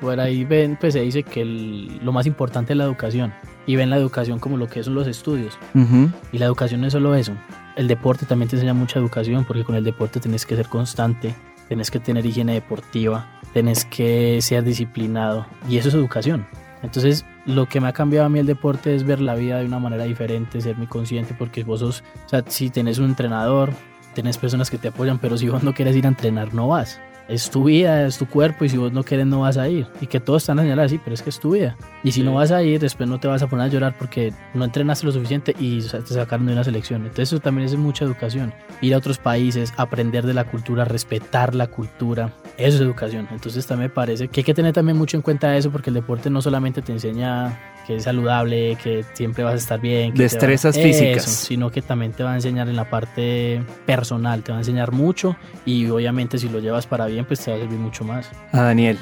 Por 0.00 0.18
ahí 0.18 0.44
ven, 0.44 0.78
pues 0.80 0.94
se 0.94 1.00
dice 1.00 1.22
que 1.22 1.42
el, 1.42 2.00
lo 2.02 2.12
más 2.12 2.26
importante 2.26 2.72
es 2.72 2.76
la 2.76 2.84
educación 2.84 3.32
y 3.66 3.76
ven 3.76 3.90
la 3.90 3.96
educación 3.96 4.38
como 4.38 4.56
lo 4.56 4.66
que 4.66 4.82
son 4.82 4.94
los 4.94 5.06
estudios. 5.06 5.58
Uh 5.74 5.80
-huh. 5.80 6.12
Y 6.32 6.38
la 6.38 6.46
educación 6.46 6.80
no 6.80 6.86
es 6.86 6.92
solo 6.92 7.14
eso. 7.14 7.32
El 7.76 7.86
deporte 7.86 8.24
también 8.24 8.48
te 8.48 8.56
enseña 8.56 8.72
mucha 8.72 8.98
educación 8.98 9.44
porque 9.44 9.64
con 9.64 9.74
el 9.74 9.84
deporte 9.84 10.18
tienes 10.18 10.46
que 10.46 10.56
ser 10.56 10.66
constante, 10.66 11.34
tienes 11.68 11.90
que 11.90 12.00
tener 12.00 12.24
higiene 12.24 12.54
deportiva, 12.54 13.28
tienes 13.52 13.84
que 13.84 14.40
ser 14.40 14.64
disciplinado 14.64 15.46
y 15.68 15.76
eso 15.76 15.88
es 15.88 15.94
educación. 15.94 16.46
Entonces, 16.82 17.26
lo 17.46 17.66
que 17.66 17.80
me 17.80 17.88
ha 17.88 17.92
cambiado 17.92 18.26
a 18.26 18.28
mí 18.28 18.38
el 18.38 18.46
deporte 18.46 18.94
es 18.94 19.04
ver 19.04 19.20
la 19.20 19.34
vida 19.34 19.58
de 19.58 19.66
una 19.66 19.78
manera 19.78 20.04
diferente, 20.04 20.60
ser 20.60 20.76
muy 20.76 20.86
consciente, 20.86 21.34
porque 21.36 21.64
vos 21.64 21.80
sos, 21.80 22.04
o 22.26 22.28
sea, 22.28 22.44
si 22.46 22.70
tenés 22.70 22.98
un 22.98 23.06
entrenador, 23.06 23.72
tenés 24.14 24.38
personas 24.38 24.70
que 24.70 24.78
te 24.78 24.88
apoyan, 24.88 25.18
pero 25.18 25.36
si 25.36 25.48
vos 25.48 25.62
no 25.62 25.74
quieres 25.74 25.96
ir 25.96 26.04
a 26.04 26.08
entrenar, 26.08 26.54
no 26.54 26.68
vas. 26.68 27.00
Es 27.30 27.48
tu 27.48 27.64
vida, 27.64 28.06
es 28.06 28.18
tu 28.18 28.26
cuerpo, 28.26 28.64
y 28.64 28.68
si 28.68 28.76
vos 28.76 28.92
no 28.92 29.04
quieres, 29.04 29.26
no 29.26 29.40
vas 29.40 29.56
a 29.56 29.68
ir. 29.68 29.86
Y 30.00 30.08
que 30.08 30.18
todos 30.18 30.42
están 30.42 30.58
a 30.58 30.62
señalar 30.62 30.86
así, 30.86 30.98
pero 30.98 31.14
es 31.14 31.22
que 31.22 31.30
es 31.30 31.38
tu 31.38 31.52
vida. 31.52 31.76
Y 32.02 32.10
si 32.10 32.22
no 32.22 32.34
vas 32.34 32.50
a 32.50 32.62
ir, 32.62 32.80
después 32.80 33.08
no 33.08 33.20
te 33.20 33.28
vas 33.28 33.40
a 33.42 33.46
poner 33.46 33.66
a 33.66 33.68
llorar 33.68 33.94
porque 33.96 34.32
no 34.52 34.64
entrenaste 34.64 35.06
lo 35.06 35.12
suficiente 35.12 35.54
y 35.58 35.80
te 35.80 36.02
sacaron 36.02 36.46
de 36.46 36.54
una 36.54 36.64
selección. 36.64 37.02
Entonces, 37.02 37.32
eso 37.32 37.40
también 37.40 37.66
es 37.66 37.76
mucha 37.76 38.04
educación. 38.04 38.52
Ir 38.80 38.94
a 38.94 38.98
otros 38.98 39.18
países, 39.18 39.72
aprender 39.76 40.26
de 40.26 40.34
la 40.34 40.44
cultura, 40.44 40.84
respetar 40.84 41.54
la 41.54 41.68
cultura, 41.68 42.32
eso 42.56 42.76
es 42.76 42.80
educación. 42.82 43.28
Entonces 43.30 43.66
también 43.66 43.90
me 43.90 43.94
parece 43.94 44.28
que 44.28 44.40
hay 44.40 44.44
que 44.44 44.54
tener 44.54 44.72
también 44.72 44.98
mucho 44.98 45.16
en 45.16 45.22
cuenta 45.22 45.56
eso 45.56 45.70
porque 45.70 45.90
el 45.90 45.94
deporte 45.94 46.28
no 46.28 46.42
solamente 46.42 46.82
te 46.82 46.92
enseña 46.92 47.58
que 47.86 47.96
es 47.96 48.04
saludable, 48.04 48.76
que 48.82 49.04
siempre 49.14 49.44
vas 49.44 49.54
a 49.54 49.56
estar 49.56 49.80
bien. 49.80 50.12
Que 50.12 50.22
Destrezas 50.22 50.76
va, 50.76 50.82
físicas. 50.82 51.26
Eso, 51.26 51.46
sino 51.46 51.70
que 51.70 51.82
también 51.82 52.12
te 52.12 52.22
va 52.22 52.32
a 52.32 52.34
enseñar 52.34 52.68
en 52.68 52.76
la 52.76 52.88
parte 52.88 53.62
personal, 53.86 54.42
te 54.42 54.52
va 54.52 54.58
a 54.58 54.60
enseñar 54.60 54.92
mucho 54.92 55.36
y 55.64 55.88
obviamente 55.88 56.38
si 56.38 56.48
lo 56.48 56.58
llevas 56.58 56.86
para 56.86 57.06
bien 57.06 57.24
pues 57.24 57.40
te 57.40 57.50
va 57.50 57.56
a 57.56 57.60
servir 57.60 57.78
mucho 57.78 58.04
más. 58.04 58.30
A 58.52 58.62
Daniel, 58.62 58.98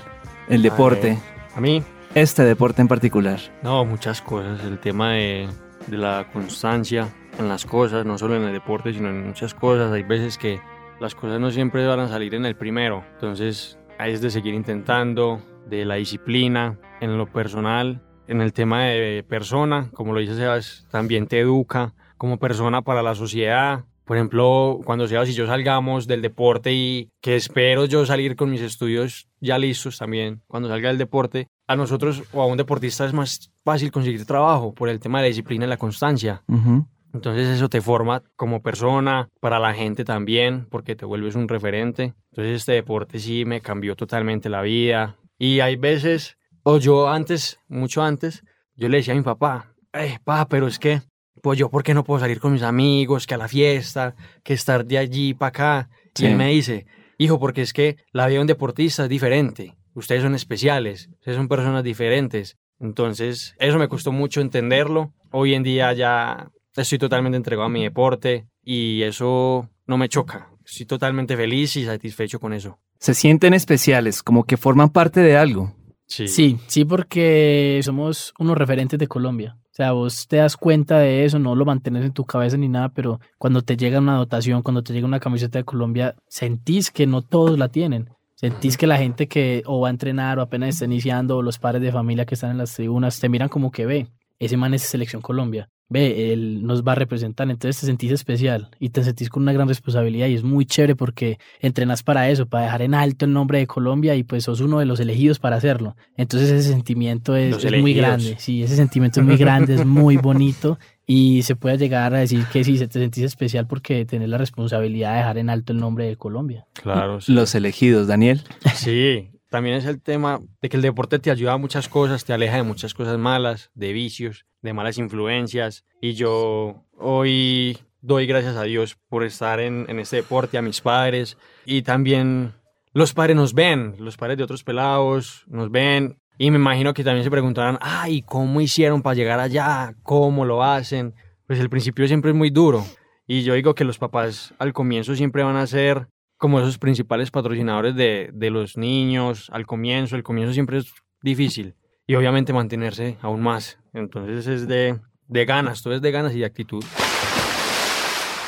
el 0.49 0.63
deporte. 0.63 1.19
A, 1.55 1.61
mí. 1.61 1.83
Este 2.15 2.45
deporte 2.45 2.83
en 2.83 2.89
particular. 2.89 3.39
No, 3.63 3.85
muchas 3.85 4.23
cosas. 4.23 4.63
El 4.65 4.79
tema 4.79 5.13
de, 5.13 5.49
de 5.87 5.97
la 5.97 6.29
constancia 6.33 7.09
en 7.39 7.49
las 7.49 7.65
cosas, 7.65 8.05
no 8.05 8.19
solo 8.19 8.37
en 8.37 8.45
el 8.45 8.53
deporte, 8.53 8.93
sino 8.93 9.09
en 9.09 9.27
muchas 9.27 9.55
cosas. 9.55 9.93
Hay 9.93 10.03
veces 10.03 10.39
que 10.39 10.61
las 11.01 11.15
cosas 11.15 11.41
no 11.41 11.51
siempre 11.51 11.87
van 11.87 12.01
a 12.01 12.09
salir 12.09 12.35
en 12.35 12.47
el 12.47 12.57
primero. 12.57 13.05
Entonces, 13.15 13.79
es 13.99 14.21
de 14.21 14.31
seguir 14.31 14.55
intentando, 14.55 15.41
de 15.67 15.85
la 15.85 15.97
disciplina, 15.97 16.79
en 17.01 17.19
lo 17.19 17.27
personal, 17.27 18.01
en 18.29 18.41
el 18.41 18.53
tema 18.53 18.85
de 18.85 19.25
persona, 19.29 19.91
como 19.95 20.13
lo 20.13 20.21
dice 20.21 20.37
Sebas, 20.37 20.87
también 20.91 21.27
te 21.27 21.41
educa 21.41 21.95
como 22.17 22.39
persona 22.39 22.83
para 22.83 23.03
la 23.03 23.15
sociedad. 23.15 23.85
Por 24.05 24.17
ejemplo, 24.17 24.81
cuando 24.85 25.07
Sebas 25.07 25.29
y 25.29 25.35
yo 25.35 25.47
salgamos 25.47 26.07
del 26.07 26.23
deporte 26.23 26.73
y 26.73 27.11
que 27.21 27.37
espero 27.37 27.85
yo 27.87 28.07
salir 28.07 28.37
con 28.37 28.51
mis 28.51 28.61
estudios 28.61 29.29
ya 29.41 29.59
listos 29.59 29.99
también, 29.99 30.43
cuando 30.47 30.69
salga 30.69 30.89
del 30.89 30.99
deporte, 30.99 31.49
a 31.67 31.77
nosotros 31.77 32.23
o 32.33 32.41
a 32.41 32.47
un 32.47 32.57
deportista 32.57 33.05
es 33.05 33.13
más 33.13 33.51
fácil 33.65 33.91
conseguir 33.91 34.25
trabajo 34.25 34.73
por 34.73 34.89
el 34.89 35.01
tema 35.01 35.19
de 35.19 35.25
la 35.25 35.29
disciplina 35.29 35.67
y 35.67 35.69
la 35.69 35.77
constancia. 35.77 36.43
Uh 36.49 36.57
-huh. 36.57 36.87
Entonces 37.13 37.49
eso 37.49 37.69
te 37.69 37.81
forma 37.81 38.23
como 38.37 38.63
persona, 38.63 39.29
para 39.41 39.59
la 39.59 39.75
gente 39.75 40.05
también, 40.05 40.67
porque 40.71 40.97
te 40.97 41.05
vuelves 41.05 41.35
un 41.35 41.49
referente. 41.49 42.15
Entonces 42.31 42.57
este 42.57 42.73
deporte 42.73 43.19
sí 43.19 43.45
me 43.45 43.61
cambió 43.61 43.97
totalmente 43.97 44.49
la 44.49 44.63
vida. 44.63 45.17
Y 45.39 45.61
hay 45.61 45.77
veces, 45.77 46.38
o 46.71 46.77
yo 46.77 47.09
antes, 47.09 47.59
mucho 47.67 48.03
antes, 48.03 48.45
yo 48.77 48.91
le 48.91 48.99
decía 48.99 49.15
a 49.15 49.17
mi 49.17 49.23
papá, 49.23 49.73
eh, 49.95 50.19
papá, 50.23 50.49
pero 50.51 50.67
es 50.67 50.79
que, 50.79 51.01
pues 51.43 51.59
yo, 51.59 51.71
¿por 51.71 51.83
qué 51.83 51.95
no 51.95 52.05
puedo 52.05 52.21
salir 52.21 52.41
con 52.41 52.53
mis 52.53 52.63
amigos, 52.63 53.27
que 53.27 53.33
a 53.33 53.39
la 53.39 53.49
fiesta, 53.49 54.15
que 54.45 54.53
estar 54.53 54.85
de 54.85 54.99
allí 54.99 55.33
para 55.33 55.49
acá? 55.49 55.91
Sí. 56.15 56.25
Y 56.25 56.27
él 56.27 56.37
me 56.37 56.49
dice, 56.49 56.85
hijo, 57.17 57.41
porque 57.41 57.63
es 57.63 57.73
que 57.73 57.97
la 58.13 58.27
vida 58.27 58.37
de 58.37 58.41
un 58.43 58.47
deportista 58.47 59.05
es 59.05 59.09
diferente. 59.09 59.79
Ustedes 59.95 60.23
son 60.23 60.35
especiales, 60.35 61.09
ustedes 61.21 61.39
son 61.39 61.49
personas 61.49 61.83
diferentes. 61.85 62.59
Entonces, 62.79 63.55
eso 63.59 63.79
me 63.79 63.89
costó 63.89 64.13
mucho 64.13 64.43
entenderlo. 64.43 65.15
Hoy 65.31 65.55
en 65.55 65.63
día 65.63 65.95
ya 65.95 66.51
estoy 66.77 66.99
totalmente 66.99 67.39
entregado 67.39 67.65
a 67.65 67.71
mi 67.71 67.83
deporte 67.83 68.47
y 68.63 69.05
eso 69.05 69.71
no 69.87 69.97
me 69.97 70.11
choca. 70.11 70.51
Estoy 70.67 70.85
totalmente 70.85 71.35
feliz 71.35 71.77
y 71.77 71.87
satisfecho 71.87 72.39
con 72.39 72.53
eso. 72.53 72.79
Se 72.99 73.15
sienten 73.15 73.55
especiales, 73.55 74.23
como 74.23 74.45
que 74.45 74.59
forman 74.59 74.91
parte 74.91 75.21
de 75.21 75.39
algo. 75.39 75.78
Sí. 76.09 76.27
sí, 76.27 76.59
sí, 76.67 76.85
porque 76.85 77.81
somos 77.85 78.33
unos 78.39 78.57
referentes 78.57 78.99
de 78.99 79.07
Colombia. 79.07 79.57
O 79.65 79.75
sea, 79.79 79.93
vos 79.93 80.27
te 80.27 80.39
das 80.39 80.57
cuenta 80.57 80.99
de 80.99 81.25
eso, 81.25 81.39
no 81.39 81.55
lo 81.55 81.65
mantienes 81.65 82.05
en 82.05 82.13
tu 82.13 82.25
cabeza 82.25 82.57
ni 82.57 82.69
nada, 82.69 82.89
pero 82.89 83.21
cuando 83.37 83.63
te 83.63 83.77
llega 83.77 84.01
una 84.01 84.17
dotación, 84.17 84.63
cuando 84.63 84.83
te 84.83 84.93
llega 84.93 85.07
una 85.07 85.21
camiseta 85.21 85.59
de 85.59 85.65
Colombia, 85.65 86.17
sentís 86.29 86.91
que 86.91 87.07
no 87.07 87.23
todos 87.23 87.59
la 87.59 87.69
tienen. 87.69 88.09
Sentís 88.35 88.77
que 88.77 88.87
la 88.87 88.99
gente 88.99 89.29
que 89.29 89.63
o 89.67 89.81
va 89.81 89.89
a 89.89 89.91
entrenar 89.91 90.39
o 90.39 90.43
apenas 90.43 90.71
está 90.71 90.87
iniciando 90.87 91.37
o 91.37 91.43
los 91.43 91.59
padres 91.59 91.83
de 91.83 91.93
familia 91.93 92.25
que 92.25 92.35
están 92.35 92.53
en 92.53 92.59
las 92.59 92.75
tribunas 92.75 93.21
te 93.21 93.29
miran 93.29 93.49
como 93.49 93.71
que 93.71 93.85
ve, 93.85 94.09
ese 94.39 94.57
man 94.57 94.75
es 94.75 94.83
Selección 94.83 95.23
Colombia 95.23 95.69
ve, 95.89 96.33
él 96.33 96.67
nos 96.67 96.83
va 96.83 96.93
a 96.93 96.95
representar, 96.95 97.51
entonces 97.51 97.81
te 97.81 97.87
sentís 97.87 98.13
especial 98.13 98.71
y 98.79 98.91
te 98.91 99.03
sentís 99.03 99.31
con 99.31 99.43
una 99.43 99.53
gran 99.53 99.69
responsabilidad 99.69 100.29
y 100.29 100.35
es 100.35 100.43
muy 100.43 100.67
chévere 100.67 100.97
porque 100.97 101.39
entrenas 101.61 102.03
para 102.03 102.29
eso, 102.31 102.47
para 102.47 102.65
dejar 102.65 102.83
en 102.83 102.95
alto 102.95 103.25
el 103.25 103.33
nombre 103.33 103.59
de 103.59 103.67
Colombia 103.67 104.15
y 104.15 104.23
pues 104.23 104.45
sos 104.45 104.61
uno 104.61 104.79
de 104.79 104.87
los 104.87 105.01
elegidos 105.01 105.39
para 105.39 105.57
hacerlo. 105.57 105.97
Entonces 106.17 106.51
ese 106.51 106.71
sentimiento 106.71 107.37
es, 107.37 107.65
es 107.65 107.81
muy 107.81 107.95
grande, 107.95 108.37
sí, 108.39 108.63
ese 108.63 108.77
sentimiento 108.77 109.21
es 109.21 109.27
muy 109.27 109.37
grande, 109.37 109.75
es 109.75 109.87
muy 109.87 110.17
bonito 110.17 110.79
y 111.07 111.43
se 111.43 111.57
puede 111.57 111.79
llegar 111.79 112.15
a 112.15 112.19
decir 112.19 112.45
que 112.53 112.63
sí, 112.65 112.77
se 112.77 112.87
te 112.87 113.01
sentís 113.01 113.25
especial 113.25 113.67
porque 113.67 114.05
tenés 114.05 114.29
la 114.29 114.37
responsabilidad 114.37 115.13
de 115.13 115.17
dejar 115.19 115.39
en 115.39 115.49
alto 115.49 115.73
el 115.73 115.79
nombre 115.79 116.07
de 116.07 116.17
Colombia. 116.17 116.67
Claro. 116.75 117.23
Sí. 117.23 117.33
Los 117.33 117.55
elegidos, 117.55 118.07
Daniel. 118.09 118.43
Sí, 118.75 119.31
también 119.51 119.77
es 119.77 119.87
el 119.87 120.01
tema 120.01 120.41
de 120.61 120.69
que 120.69 120.77
el 120.77 120.83
deporte 120.83 121.19
te 121.19 121.31
ayuda 121.31 121.55
a 121.55 121.59
muchas 121.59 121.89
cosas, 121.89 122.25
te 122.25 122.33
aleja 122.33 122.57
de 122.57 122.63
muchas 122.63 122.95
cosas 122.95 123.19
malas, 123.19 123.71
de 123.75 123.93
vicios, 123.93 124.45
de 124.63 124.73
malas 124.73 124.99
influencias. 124.99 125.85
Y 126.01 126.13
yo 126.13 126.85
hoy 126.97 127.79
doy 128.01 128.27
gracias 128.27 128.57
a 128.57 128.65
Dios 128.65 128.99
por 129.09 129.25
estar 129.25 129.61
en, 129.61 129.87
en, 129.89 129.99
este 129.99 130.17
deporte, 130.17 130.59
a 130.59 130.63
mis 130.63 130.81
padres. 130.81 131.39
Y 131.65 131.83
también 131.83 132.55
los 132.93 133.15
padres 133.15 133.37
nos 133.37 133.55
ven, 133.55 133.95
los 133.99 134.17
padres 134.17 134.39
de 134.39 134.45
otros 134.45 134.65
pelados 134.65 135.45
nos 135.47 135.71
ven. 135.71 136.19
Y 136.37 136.51
me 136.51 136.59
imagino 136.59 136.95
que 136.95 137.03
también 137.03 137.25
se 137.25 137.31
preguntarán, 137.31 137.79
ay, 137.81 138.23
¿cómo 138.23 138.61
hicieron 138.61 139.03
para 139.03 139.15
llegar 139.15 139.41
allá? 139.41 139.95
¿Cómo 140.03 140.45
lo 140.45 140.63
hacen? 140.63 141.15
Pues 141.47 141.59
el 141.59 141.71
principio 141.71 142.07
siempre 142.07 142.31
es 142.31 142.37
muy 142.37 142.51
duro. 142.51 142.85
Y 143.27 143.43
yo 143.43 143.55
digo 143.55 143.75
que 143.75 143.85
los 143.85 143.99
papás 143.99 144.55
al 144.59 144.73
comienzo 144.73 145.15
siempre 145.15 145.43
van 145.43 145.57
a 145.57 145.67
ser 145.67 146.09
como 146.39 146.61
esos 146.61 146.79
principales 146.79 147.31
patrocinadores 147.31 147.95
de, 147.95 148.31
de, 148.33 148.51
los 148.51 148.77
niños 148.77 149.51
al 149.53 149.67
comienzo. 149.67 150.17
El 150.17 150.23
comienzo 150.23 150.55
siempre 150.55 150.79
es 150.79 150.95
difícil 151.21 151.75
y 152.07 152.15
obviamente 152.15 152.53
mantenerse 152.53 153.19
aún 153.21 153.43
más. 153.43 153.79
Entonces 153.93 154.47
es 154.47 154.69
de, 154.69 154.99
de 155.27 155.45
ganas, 155.45 155.83
todo 155.83 155.95
es 155.95 156.01
de 156.01 156.11
ganas 156.11 156.35
y 156.35 156.39
de 156.39 156.47
actitud. 156.47 156.85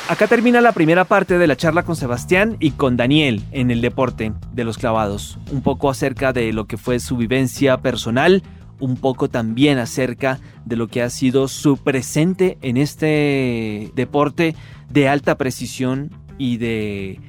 Acá 0.07 0.27
termina 0.27 0.59
la 0.59 0.73
primera 0.73 1.05
parte 1.05 1.37
de 1.37 1.47
la 1.47 1.55
charla 1.55 1.83
con 1.83 1.95
Sebastián 1.95 2.57
y 2.59 2.71
con 2.71 2.97
Daniel 2.97 3.43
en 3.51 3.71
el 3.71 3.81
deporte 3.81 4.33
de 4.51 4.63
los 4.63 4.77
clavados. 4.77 5.37
Un 5.51 5.61
poco 5.61 5.89
acerca 5.89 6.33
de 6.33 6.51
lo 6.51 6.65
que 6.65 6.77
fue 6.77 6.99
su 6.99 7.15
vivencia 7.15 7.77
personal, 7.77 8.43
un 8.79 8.97
poco 8.97 9.29
también 9.29 9.77
acerca 9.77 10.39
de 10.65 10.75
lo 10.75 10.87
que 10.87 11.01
ha 11.01 11.09
sido 11.09 11.47
su 11.47 11.77
presente 11.77 12.57
en 12.61 12.77
este 12.77 13.91
deporte 13.95 14.55
de 14.89 15.07
alta 15.07 15.37
precisión 15.37 16.09
y 16.37 16.57
de 16.57 17.19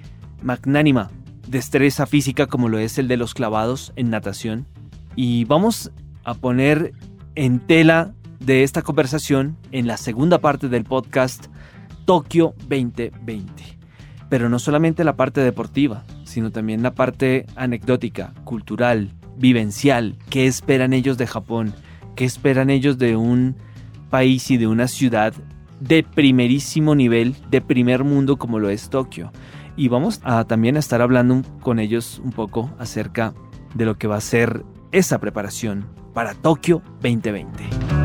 magnánima 0.43 1.11
destreza 1.49 2.07
física 2.07 2.47
como 2.47 2.69
lo 2.69 2.79
es 2.79 2.99
el 2.99 3.09
de 3.09 3.17
los 3.17 3.35
clavados 3.35 3.93
en 3.97 4.11
natación. 4.11 4.67
Y 5.17 5.45
vamos 5.45 5.93
a 6.25 6.35
poner 6.35 6.93
en 7.35 7.61
tela 7.61 8.15
de 8.41 8.63
esta 8.63 8.83
conversación 8.83 9.57
en 9.71 9.87
la 9.87 9.97
segunda 9.97 10.39
parte 10.39 10.69
del 10.69 10.85
podcast 10.85 11.47
Tokio 12.05 12.55
2020. 12.69 13.79
Pero 14.29 14.49
no 14.49 14.59
solamente 14.59 15.05
la 15.05 15.17
parte 15.17 15.41
deportiva, 15.41 16.05
sino 16.25 16.51
también 16.51 16.83
la 16.83 16.95
parte 16.95 17.47
anecdótica, 17.55 18.33
cultural, 18.45 19.11
vivencial. 19.37 20.17
¿Qué 20.31 20.47
esperan 20.47 20.93
ellos 20.93 21.19
de 21.19 21.27
Japón? 21.27 21.75
¿Qué 22.17 22.25
esperan 22.25 22.71
ellos 22.71 22.99
de 22.99 23.17
un 23.17 23.57
país 24.11 24.51
y 24.51 24.57
de 24.57 24.67
una 24.67 24.89
ciudad 24.89 25.35
de 25.81 26.05
primerísimo 26.05 26.95
nivel, 26.95 27.35
de 27.51 27.61
primer 27.61 28.05
mundo 28.05 28.37
como 28.37 28.59
lo 28.59 28.71
es 28.71 28.89
Tokio. 28.89 29.33
Y 29.77 29.89
vamos 29.89 30.21
a 30.23 30.45
también 30.45 30.77
estar 30.77 31.01
hablando 31.01 31.43
con 31.61 31.79
ellos 31.79 32.21
un 32.25 32.33
poco 32.33 32.71
acerca 32.79 33.35
de 33.75 33.85
lo 33.85 33.97
que 33.97 34.07
va 34.07 34.17
a 34.17 34.21
ser 34.21 34.65
esa 34.93 35.19
preparación 35.19 35.87
para 36.13 36.35
Tokio 36.35 36.83
2020. 37.01 38.02